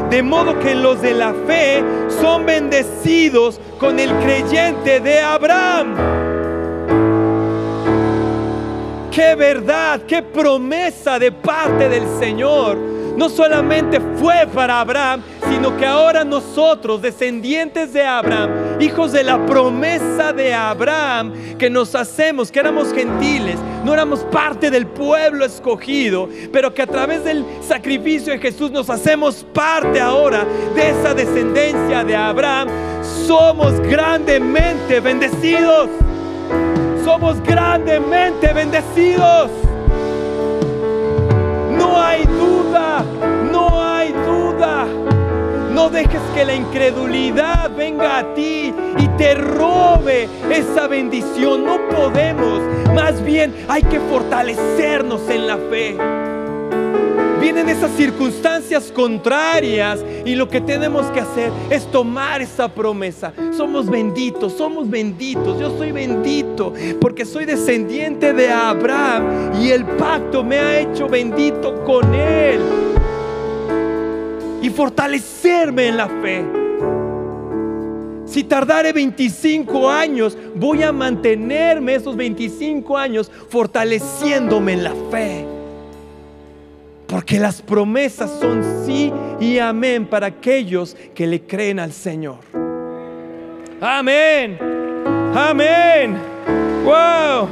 [0.09, 1.83] de modo que los de la fe
[2.19, 6.20] son bendecidos con el creyente de Abraham.
[9.11, 12.77] Qué verdad, qué promesa de parte del Señor.
[12.77, 19.45] No solamente fue para Abraham, sino que ahora nosotros, descendientes de Abraham, hijos de la
[19.45, 26.29] promesa de Abraham, que nos hacemos, que éramos gentiles, no éramos parte del pueblo escogido,
[26.53, 32.05] pero que a través del sacrificio de Jesús nos hacemos parte ahora de esa descendencia
[32.05, 32.69] de Abraham,
[33.27, 35.89] somos grandemente bendecidos.
[37.11, 39.51] Somos grandemente bendecidos.
[41.77, 43.03] No hay duda,
[43.51, 44.87] no hay duda.
[45.73, 51.65] No dejes que la incredulidad venga a ti y te robe esa bendición.
[51.65, 52.61] No podemos.
[52.95, 55.97] Más bien hay que fortalecernos en la fe.
[57.41, 63.33] Vienen esas circunstancias contrarias y lo que tenemos que hacer es tomar esa promesa.
[63.57, 65.59] Somos benditos, somos benditos.
[65.59, 71.83] Yo soy bendito porque soy descendiente de Abraham y el pacto me ha hecho bendito
[71.83, 72.61] con él
[74.61, 76.45] y fortalecerme en la fe.
[78.25, 85.50] Si tardare 25 años, voy a mantenerme esos 25 años fortaleciéndome en la fe.
[87.11, 92.37] Porque las promesas son sí y amén para aquellos que le creen al Señor.
[93.81, 94.57] Amén.
[95.35, 96.17] Amén.
[96.85, 97.49] Wow.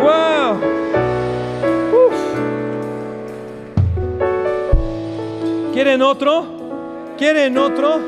[0.00, 0.60] Wow.
[5.74, 7.14] ¿Quieren otro?
[7.18, 8.00] ¿Quieren otro?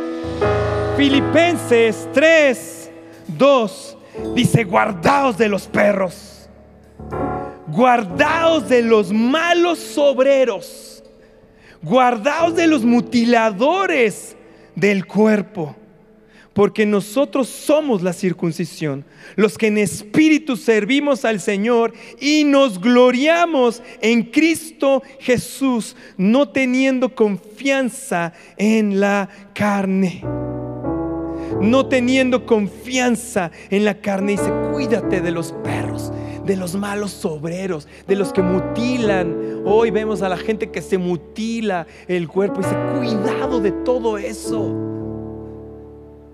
[0.97, 2.91] Filipenses 3,
[3.37, 3.99] 2
[4.35, 6.34] dice, guardaos de los perros,
[7.75, 11.03] guardaos de los malos obreros,
[11.83, 14.37] guardaos de los mutiladores
[14.75, 15.77] del cuerpo
[16.55, 23.83] porque nosotros somos la circuncisión, los que en espíritu servimos al Señor y nos gloriamos
[24.01, 30.23] en Cristo Jesús, no teniendo confianza en la carne.
[31.61, 34.33] No teniendo confianza en la carne.
[34.33, 36.13] Dice, cuídate de los perros,
[36.45, 39.63] de los malos obreros, de los que mutilan.
[39.65, 42.61] Hoy vemos a la gente que se mutila el cuerpo.
[42.61, 44.95] Dice, cuidado de todo eso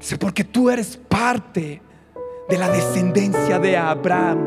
[0.01, 1.83] Dice, porque tú eres parte
[2.49, 4.39] de la descendencia de Abraham.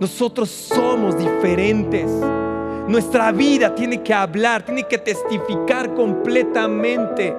[0.00, 2.10] Nosotros somos diferentes.
[2.88, 7.36] Nuestra vida tiene que hablar, tiene que testificar completamente.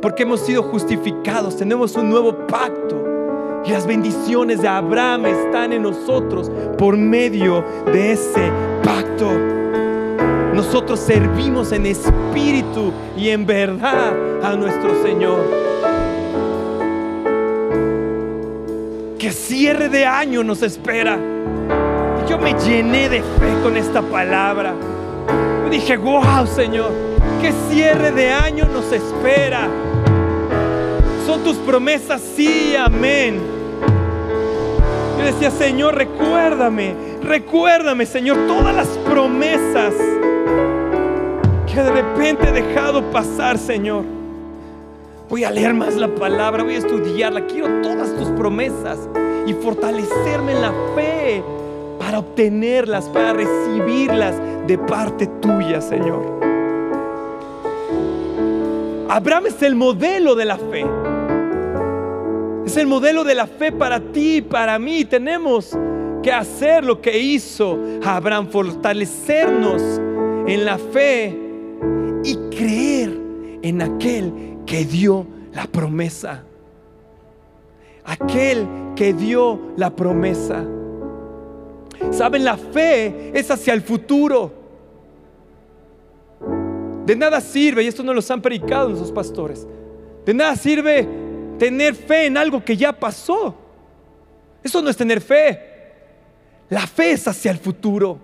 [0.00, 3.05] Porque hemos sido justificados, tenemos un nuevo pacto.
[3.66, 8.50] Y las bendiciones de Abraham están en nosotros por medio de ese
[8.84, 9.30] pacto.
[10.54, 15.66] Nosotros servimos en espíritu y en verdad a nuestro Señor.
[19.56, 21.18] cierre de año nos espera.
[22.28, 24.74] yo me llené de fe con esta palabra.
[25.64, 26.92] Yo dije, wow, Señor,
[27.40, 29.68] qué cierre de año nos espera.
[31.26, 33.55] Son tus promesas, sí, amén.
[35.18, 39.94] Yo decía, Señor, recuérdame, recuérdame, Señor, todas las promesas
[41.66, 44.04] que de repente he dejado pasar, Señor.
[45.28, 47.46] Voy a leer más la palabra, voy a estudiarla.
[47.46, 48.98] Quiero todas tus promesas
[49.46, 51.42] y fortalecerme en la fe
[51.98, 54.34] para obtenerlas, para recibirlas
[54.66, 56.36] de parte tuya, Señor.
[59.08, 60.84] Abraham es el modelo de la fe.
[62.66, 65.04] Es el modelo de la fe para ti y para mí.
[65.04, 65.70] Tenemos
[66.20, 69.80] que hacer lo que hizo Abraham, fortalecernos
[70.48, 71.38] en la fe
[72.24, 73.16] y creer
[73.62, 74.32] en aquel
[74.66, 76.42] que dio la promesa.
[78.04, 80.64] Aquel que dio la promesa.
[82.10, 84.52] Saben, la fe es hacia el futuro.
[87.04, 89.64] De nada sirve, y esto no los han predicado nuestros pastores,
[90.24, 91.25] de nada sirve
[91.58, 93.54] tener fe en algo que ya pasó.
[94.62, 95.60] Eso no es tener fe.
[96.68, 98.18] La fe es hacia el futuro.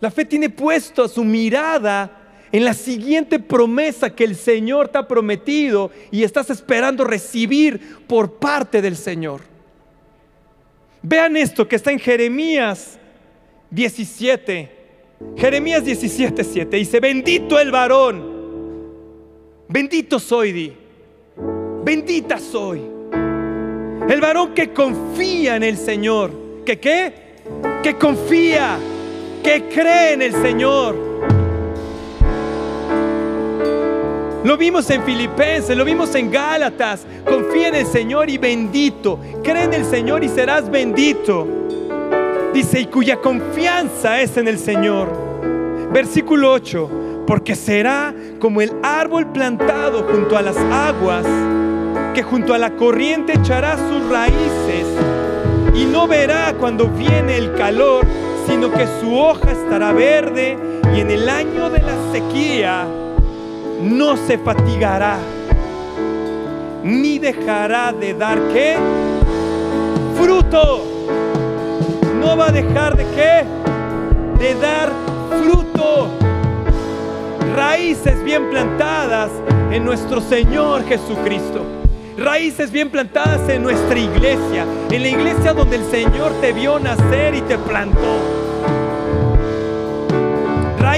[0.00, 2.18] La fe tiene puesto su mirada
[2.50, 8.34] en la siguiente promesa que el Señor te ha prometido y estás esperando recibir por
[8.34, 9.42] parte del Señor.
[11.02, 12.98] Vean esto que está en Jeremías
[13.70, 14.78] 17.
[15.36, 18.22] Jeremías 17, 7 dice, bendito el varón,
[19.68, 20.76] bendito soy, di,
[21.88, 22.82] bendita soy.
[24.10, 26.30] El varón que confía en el Señor,
[26.66, 27.14] que qué?
[27.82, 28.76] Que confía,
[29.42, 30.94] que cree en el Señor.
[34.44, 37.06] Lo vimos en Filipenses, lo vimos en Gálatas.
[37.24, 39.18] Confía en el Señor y bendito.
[39.42, 41.48] Cree en el Señor y serás bendito.
[42.52, 45.08] Dice, y cuya confianza es en el Señor.
[45.90, 51.24] Versículo 8, porque será como el árbol plantado junto a las aguas,
[52.18, 54.88] que junto a la corriente echará sus raíces
[55.72, 58.04] y no verá cuando viene el calor,
[58.48, 60.58] sino que su hoja estará verde
[60.96, 62.88] y en el año de la sequía
[63.80, 65.18] no se fatigará,
[66.82, 68.74] ni dejará de dar qué?
[70.20, 70.82] Fruto.
[72.18, 74.44] No va a dejar de qué?
[74.44, 74.90] De dar
[75.40, 76.08] fruto.
[77.54, 79.30] Raíces bien plantadas
[79.70, 81.77] en nuestro Señor Jesucristo.
[82.18, 87.34] Raíces bien plantadas en nuestra iglesia, en la iglesia donde el Señor te vio nacer
[87.34, 88.48] y te plantó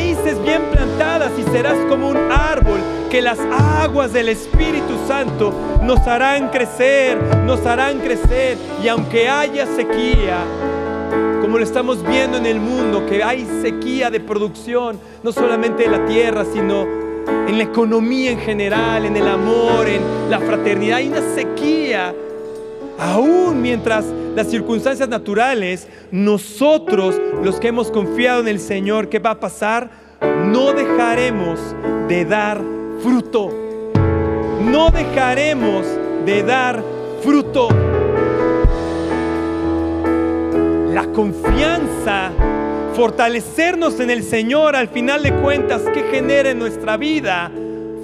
[0.01, 5.53] raíces bien plantadas y serás como un árbol que las aguas del Espíritu Santo
[5.83, 8.57] nos harán crecer, nos harán crecer.
[8.83, 10.39] Y aunque haya sequía,
[11.41, 15.91] como lo estamos viendo en el mundo, que hay sequía de producción, no solamente de
[15.91, 21.09] la tierra, sino en la economía en general, en el amor, en la fraternidad, hay
[21.09, 22.15] una sequía.
[22.99, 24.05] Aún mientras
[24.35, 29.91] las circunstancias naturales, nosotros los que hemos confiado en el Señor, ¿qué va a pasar?
[30.21, 31.59] No dejaremos
[32.09, 32.61] de dar
[33.03, 33.51] fruto.
[34.61, 35.87] No dejaremos
[36.27, 36.83] de dar
[37.23, 37.69] fruto.
[40.93, 42.33] La confianza,
[43.01, 47.51] fortalecernos en el Señor al final de cuentas, que genera en nuestra vida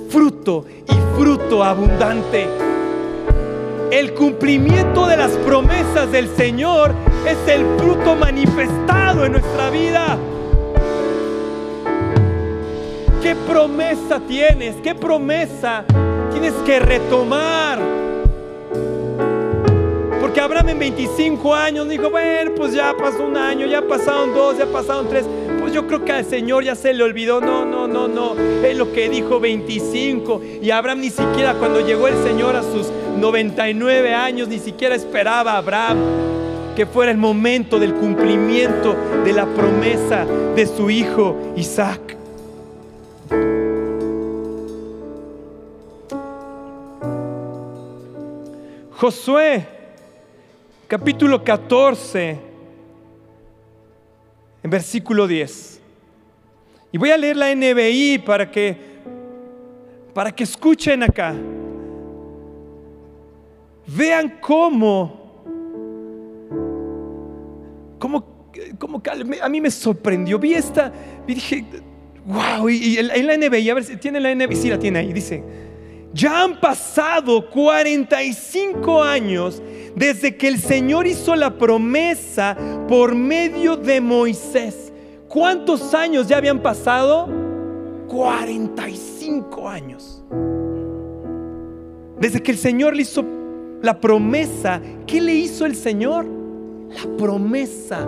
[0.09, 2.49] fruto y fruto abundante.
[3.90, 6.94] El cumplimiento de las promesas del Señor
[7.28, 10.16] es el fruto manifestado en nuestra vida.
[13.22, 14.76] ¿Qué promesa tienes?
[14.76, 15.84] ¿Qué promesa
[16.32, 18.05] tienes que retomar?
[20.37, 24.59] Porque Abraham en 25 años dijo, bueno, pues ya pasó un año, ya pasaron dos,
[24.59, 25.24] ya pasaron tres.
[25.59, 27.41] Pues yo creo que al Señor ya se le olvidó.
[27.41, 28.34] No, no, no, no.
[28.62, 30.43] Es lo que dijo 25.
[30.61, 35.53] Y Abraham ni siquiera cuando llegó el Señor a sus 99 años, ni siquiera esperaba
[35.53, 35.97] a Abraham
[36.76, 42.14] que fuera el momento del cumplimiento de la promesa de su hijo Isaac.
[48.99, 49.75] Josué,
[50.89, 52.39] capítulo 14,
[54.62, 55.80] en versículo 10.
[56.93, 58.97] Y voy a leer la NBI para que
[60.16, 61.34] para que escuchen acá.
[63.87, 65.45] Vean cómo,
[67.99, 69.03] cómo, cómo
[69.43, 70.39] a mí me sorprendió.
[70.39, 70.91] Vi esta,
[71.26, 71.66] y dije,
[72.24, 75.12] wow, y, en la NBI, a ver si tiene la NBI, sí la tiene ahí,
[75.12, 75.45] dice,
[76.14, 79.62] ya han pasado 45 años
[79.97, 82.55] desde que el Señor hizo la promesa
[82.86, 84.92] por medio de Moisés.
[85.26, 87.28] ¿Cuántos años ya habían pasado?
[88.07, 90.22] 45 años.
[92.20, 93.24] Desde que el Señor le hizo
[93.82, 96.26] la promesa, ¿qué le hizo el Señor?
[96.26, 98.07] La promesa.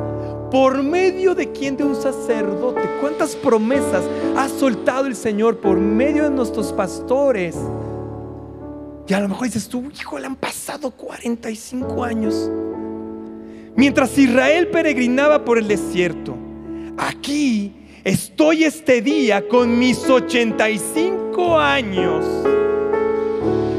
[0.50, 1.76] ¿Por medio de quién?
[1.76, 2.82] De un sacerdote.
[3.00, 4.04] ¿Cuántas promesas
[4.36, 7.56] ha soltado el Señor por medio de nuestros pastores?
[9.08, 12.50] Y a lo mejor dices tú, hijo, le han pasado 45 años.
[13.74, 16.36] Mientras Israel peregrinaba por el desierto,
[16.98, 17.72] aquí
[18.04, 22.22] estoy este día con mis 85 años.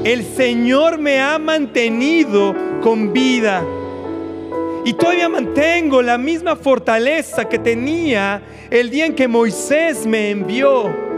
[0.03, 3.63] El Señor me ha mantenido con vida.
[4.83, 11.08] Y todavía mantengo la misma fortaleza que tenía el día en que Moisés me envió.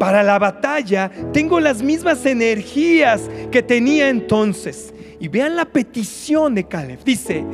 [0.00, 4.94] Para la batalla tengo las mismas energías que tenía entonces.
[5.20, 7.04] Y vean la petición de Caleb.
[7.04, 7.44] Dice,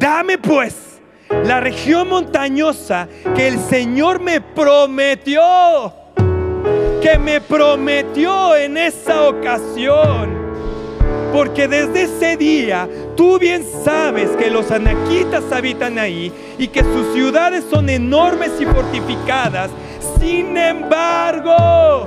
[0.00, 1.00] dame pues
[1.44, 5.40] la región montañosa que el Señor me prometió
[7.02, 10.40] que me prometió en esa ocasión.
[11.32, 17.12] Porque desde ese día tú bien sabes que los anaquitas habitan ahí y que sus
[17.12, 19.70] ciudades son enormes y fortificadas.
[20.22, 22.06] Sin embargo,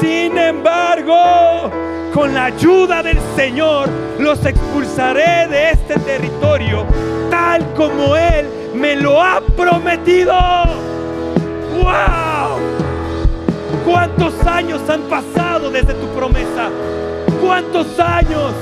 [0.00, 1.68] sin embargo,
[2.14, 3.88] con la ayuda del Señor
[4.20, 6.86] los expulsaré de este territorio
[7.28, 8.46] tal como Él
[8.76, 10.32] me lo ha prometido.
[11.74, 12.60] ¡Wow!
[13.84, 16.70] ¿Cuántos años han pasado desde tu promesa?
[17.44, 18.52] ¿Cuántos años?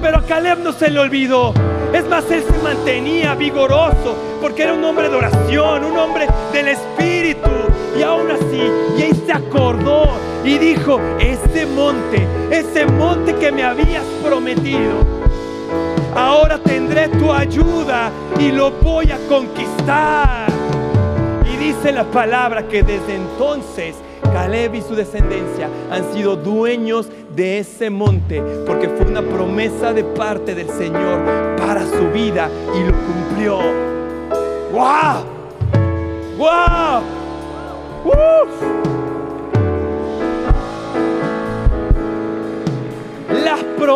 [0.00, 1.52] Pero a Caleb no se le olvidó.
[1.92, 6.68] Es más, él se mantenía vigoroso porque era un hombre de oración, un hombre del
[6.68, 7.21] Espíritu.
[8.02, 8.60] Y aún así,
[8.98, 10.08] y se acordó
[10.44, 15.06] y dijo, ese monte, ese monte que me habías prometido,
[16.12, 20.48] ahora tendré tu ayuda y lo voy a conquistar.
[21.46, 23.94] Y dice la palabra que desde entonces
[24.32, 30.02] Caleb y su descendencia han sido dueños de ese monte porque fue una promesa de
[30.02, 31.20] parte del Señor
[31.56, 33.58] para su vida y lo cumplió.
[34.72, 35.24] ¡Wow!
[36.36, 37.21] ¡Wow!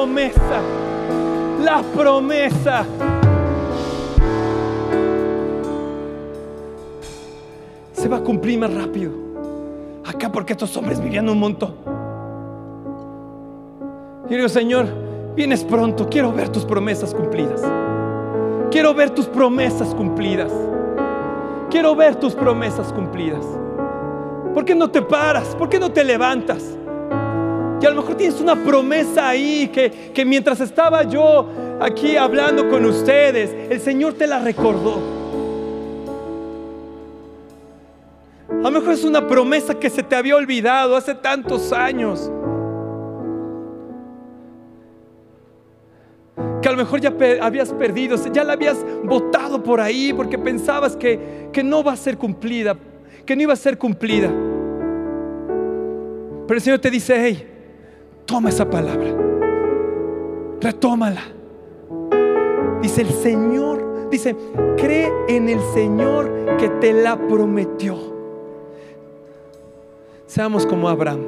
[0.06, 0.62] Las promesas,
[1.64, 2.86] las promesas.
[7.92, 9.10] Se va a cumplir más rápido
[10.04, 11.74] acá porque estos hombres vivían un montón.
[14.30, 14.86] Y digo, Señor,
[15.34, 17.62] vienes pronto, quiero ver tus promesas cumplidas.
[18.70, 20.52] Quiero ver tus promesas cumplidas.
[21.68, 23.44] Quiero ver tus promesas cumplidas.
[24.54, 25.48] ¿Por qué no te paras?
[25.56, 26.75] ¿Por qué no te levantas?
[27.80, 31.48] Y a lo mejor tienes una promesa ahí que, que mientras estaba yo
[31.80, 35.16] aquí hablando con ustedes, el Señor te la recordó.
[38.48, 42.30] A lo mejor es una promesa que se te había olvidado hace tantos años.
[46.62, 50.96] Que a lo mejor ya habías perdido, ya la habías votado por ahí porque pensabas
[50.96, 52.76] que, que no va a ser cumplida,
[53.26, 54.28] que no iba a ser cumplida.
[56.46, 57.55] Pero el Señor te dice, hey,
[58.26, 59.14] toma esa palabra,
[60.60, 61.22] retómala.
[62.82, 64.36] Dice el Señor, dice,
[64.76, 67.96] cree en el Señor que te la prometió.
[70.26, 71.26] Seamos como Abraham.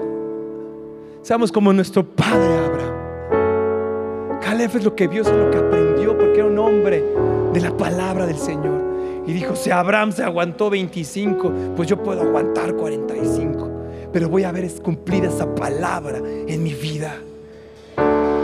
[1.23, 4.41] Seamos como nuestro padre Abraham.
[4.41, 7.05] Caleb es lo que vio, es lo que aprendió, porque era un hombre
[7.53, 8.83] de la palabra del Señor.
[9.27, 13.78] Y dijo, si Abraham se aguantó 25, pues yo puedo aguantar 45.
[14.13, 17.17] Pero voy a ver cumplida esa palabra en mi vida.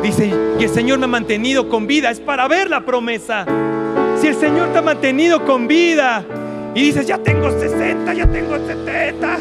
[0.03, 3.47] Dice, y el Señor me ha mantenido con vida, es para ver la promesa.
[4.21, 6.25] Si el Señor te ha mantenido con vida
[6.75, 9.39] y dices, ya tengo 60, ya tengo 70,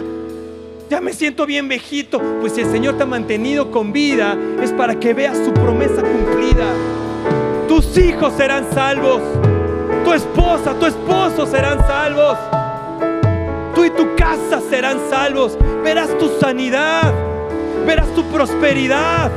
[0.90, 2.22] ya me siento bien viejito.
[2.40, 6.02] Pues si el Señor te ha mantenido con vida, es para que veas su promesa
[6.02, 6.66] cumplida.
[7.68, 9.22] Tus hijos serán salvos.
[10.06, 12.38] Tu esposa, tu esposo serán salvos.
[13.86, 15.58] Y tu casa serán salvos.
[15.84, 17.14] Verás tu sanidad.
[17.86, 19.30] Verás tu prosperidad.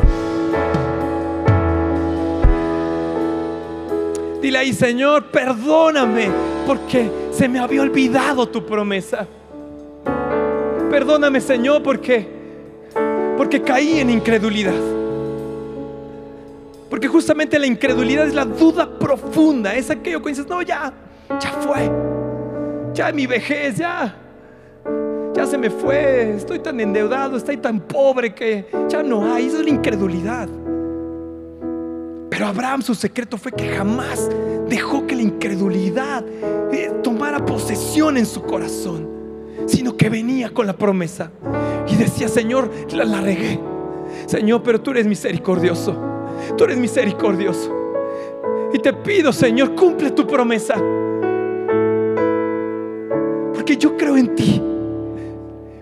[4.41, 6.31] Dile ahí, Señor, perdóname
[6.65, 9.27] porque se me había olvidado tu promesa.
[10.91, 12.37] Perdóname, Señor, porque
[13.37, 14.75] porque caí en incredulidad.
[16.89, 20.93] Porque justamente la incredulidad es la duda profunda, es aquello que dices, "No, ya,
[21.41, 21.91] ya fue.
[22.95, 24.15] Ya mi vejez ya
[25.37, 29.59] ya se me fue, estoy tan endeudado, estoy tan pobre que ya no hay, eso
[29.59, 30.49] es la incredulidad."
[32.31, 34.29] Pero Abraham su secreto fue que jamás
[34.69, 36.25] dejó que la incredulidad
[36.73, 39.09] eh, tomara posesión en su corazón,
[39.67, 41.31] sino que venía con la promesa
[41.89, 43.61] y decía, Señor, la regué.
[44.27, 45.97] Señor, pero tú eres misericordioso.
[46.57, 47.75] Tú eres misericordioso.
[48.73, 50.75] Y te pido, Señor, cumple tu promesa.
[53.55, 54.63] Porque yo creo en ti.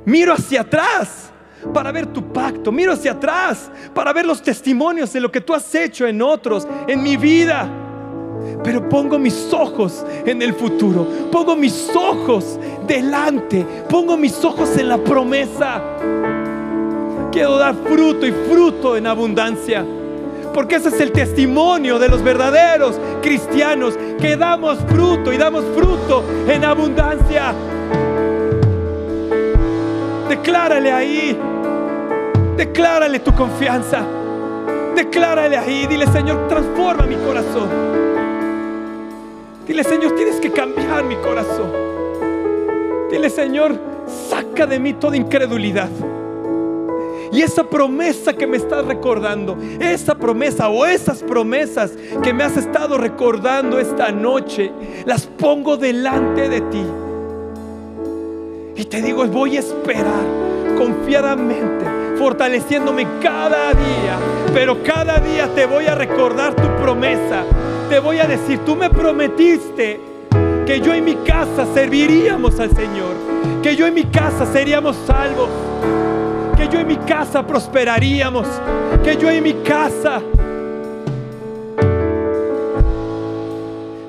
[0.05, 1.31] Miro hacia atrás
[1.73, 2.71] para ver tu pacto.
[2.71, 6.67] Miro hacia atrás para ver los testimonios de lo que tú has hecho en otros,
[6.87, 7.69] en mi vida.
[8.63, 11.07] Pero pongo mis ojos en el futuro.
[11.31, 13.65] Pongo mis ojos delante.
[13.89, 15.83] Pongo mis ojos en la promesa.
[17.33, 19.85] Quiero dar fruto y fruto en abundancia.
[20.53, 26.23] Porque ese es el testimonio de los verdaderos cristianos, que damos fruto y damos fruto
[26.47, 27.53] en abundancia.
[30.35, 31.39] Declárale ahí,
[32.57, 34.05] declárale tu confianza,
[34.97, 37.69] declárale ahí, dile Señor, transforma mi corazón.
[39.65, 41.71] Dile Señor, tienes que cambiar mi corazón.
[43.13, 43.79] Dile Señor,
[44.29, 45.89] saca de mí toda incredulidad.
[47.31, 51.93] Y esa promesa que me estás recordando, esa promesa o esas promesas
[52.25, 54.73] que me has estado recordando esta noche,
[55.07, 56.85] las pongo delante de ti.
[58.77, 60.25] Y te digo, voy a esperar
[60.77, 61.85] confiadamente,
[62.19, 64.19] fortaleciéndome cada día.
[64.53, 67.45] Pero cada día te voy a recordar tu promesa.
[67.89, 70.01] Te voy a decir, tú me prometiste
[70.67, 73.15] que yo en mi casa serviríamos al Señor,
[73.63, 75.51] que yo en mi casa seríamos salvos
[76.57, 78.47] que yo en mi casa prosperaríamos,
[79.03, 80.23] que yo en mi casa...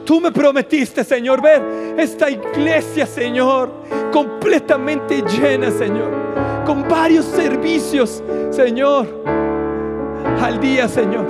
[0.06, 1.64] Tú me prometiste, Señor, ver
[1.98, 3.72] esta iglesia, Señor,
[4.14, 6.12] completamente llena, Señor,
[6.64, 9.08] con varios servicios, Señor,
[10.40, 11.26] al día, Señor.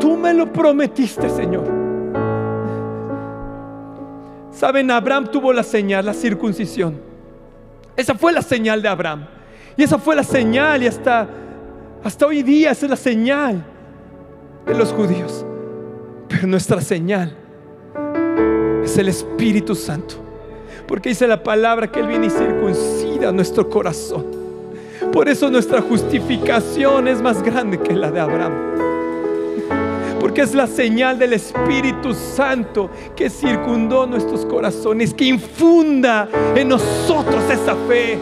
[0.00, 1.64] Tú me lo prometiste, Señor.
[4.52, 6.98] Saben, Abraham tuvo la señal, la circuncisión.
[7.94, 9.26] Esa fue la señal de Abraham.
[9.76, 11.28] Y esa fue la señal y hasta,
[12.02, 13.62] hasta hoy día esa es la señal
[14.66, 15.44] de los judíos.
[16.28, 17.47] Pero nuestra señal
[18.88, 20.16] es el Espíritu Santo.
[20.86, 24.26] Porque dice la palabra que Él viene y circuncida nuestro corazón.
[25.12, 28.52] Por eso nuestra justificación es más grande que la de Abraham.
[30.18, 37.44] Porque es la señal del Espíritu Santo que circundó nuestros corazones, que infunda en nosotros
[37.50, 38.18] esa fe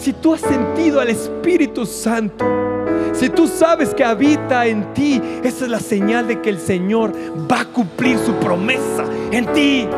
[0.00, 2.44] si tú has sentido al Espíritu Santo,
[3.12, 7.12] si tú sabes que habita en ti, esa es la señal de que el Señor
[7.50, 9.88] va a cumplir su promesa en ti.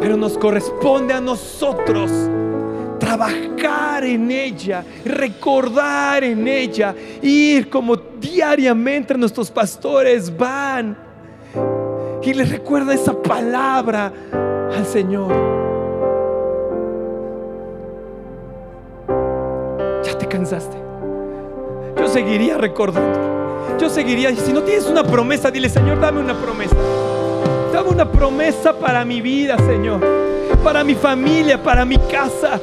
[0.00, 2.10] Pero nos corresponde a nosotros
[2.98, 11.08] trabajar en ella, recordar en ella, ir como diariamente nuestros pastores van
[12.28, 14.12] y les recuerda esa palabra
[14.70, 15.77] al Señor.
[20.28, 20.76] Cansaste.
[21.96, 23.76] Yo seguiría recordando.
[23.80, 24.34] Yo seguiría.
[24.34, 26.76] Si no tienes una promesa, dile, Señor, dame una promesa.
[27.72, 30.00] Dame una promesa para mi vida, Señor.
[30.62, 32.60] Para mi familia, para mi casa.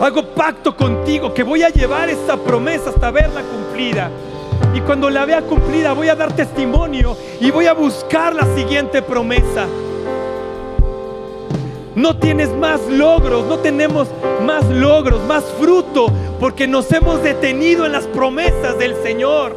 [0.00, 4.10] Hago pacto contigo que voy a llevar esta promesa hasta verla cumplida.
[4.74, 9.02] Y cuando la vea cumplida voy a dar testimonio y voy a buscar la siguiente
[9.02, 9.66] promesa.
[11.96, 14.08] No tienes más logros, no tenemos
[14.42, 16.06] más logros, más fruto,
[16.40, 19.56] porque nos hemos detenido en las promesas del Señor.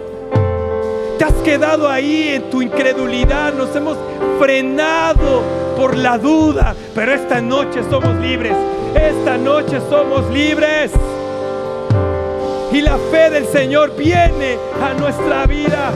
[1.17, 3.97] Te has quedado ahí en tu incredulidad, nos hemos
[4.37, 5.41] frenado
[5.75, 8.55] por la duda, pero esta noche somos libres,
[8.93, 10.91] esta noche somos libres.
[12.71, 15.91] Y la fe del Señor viene a nuestra vida.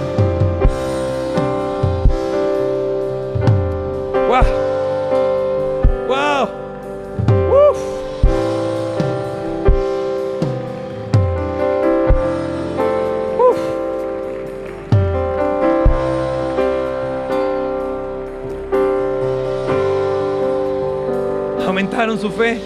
[21.81, 22.59] Aumentaron su fe,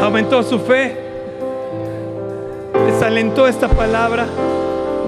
[0.00, 0.96] aumentó su fe,
[2.86, 4.26] les alentó esta palabra.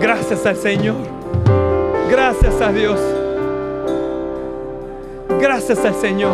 [0.00, 0.96] Gracias al Señor,
[2.10, 2.98] gracias a Dios,
[5.40, 6.32] gracias al Señor,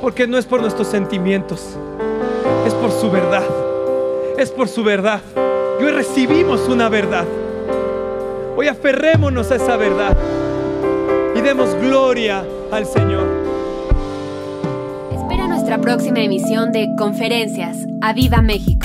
[0.00, 1.76] porque no es por nuestros sentimientos,
[2.66, 3.44] es por su verdad,
[4.38, 5.20] es por su verdad.
[5.80, 7.24] Y hoy recibimos una verdad.
[8.56, 10.16] Hoy aferrémonos a esa verdad
[11.34, 13.50] y demos gloria al Señor
[15.70, 17.86] nuestra próxima emisión de Conferencias.
[18.00, 18.79] ¡A Viva México!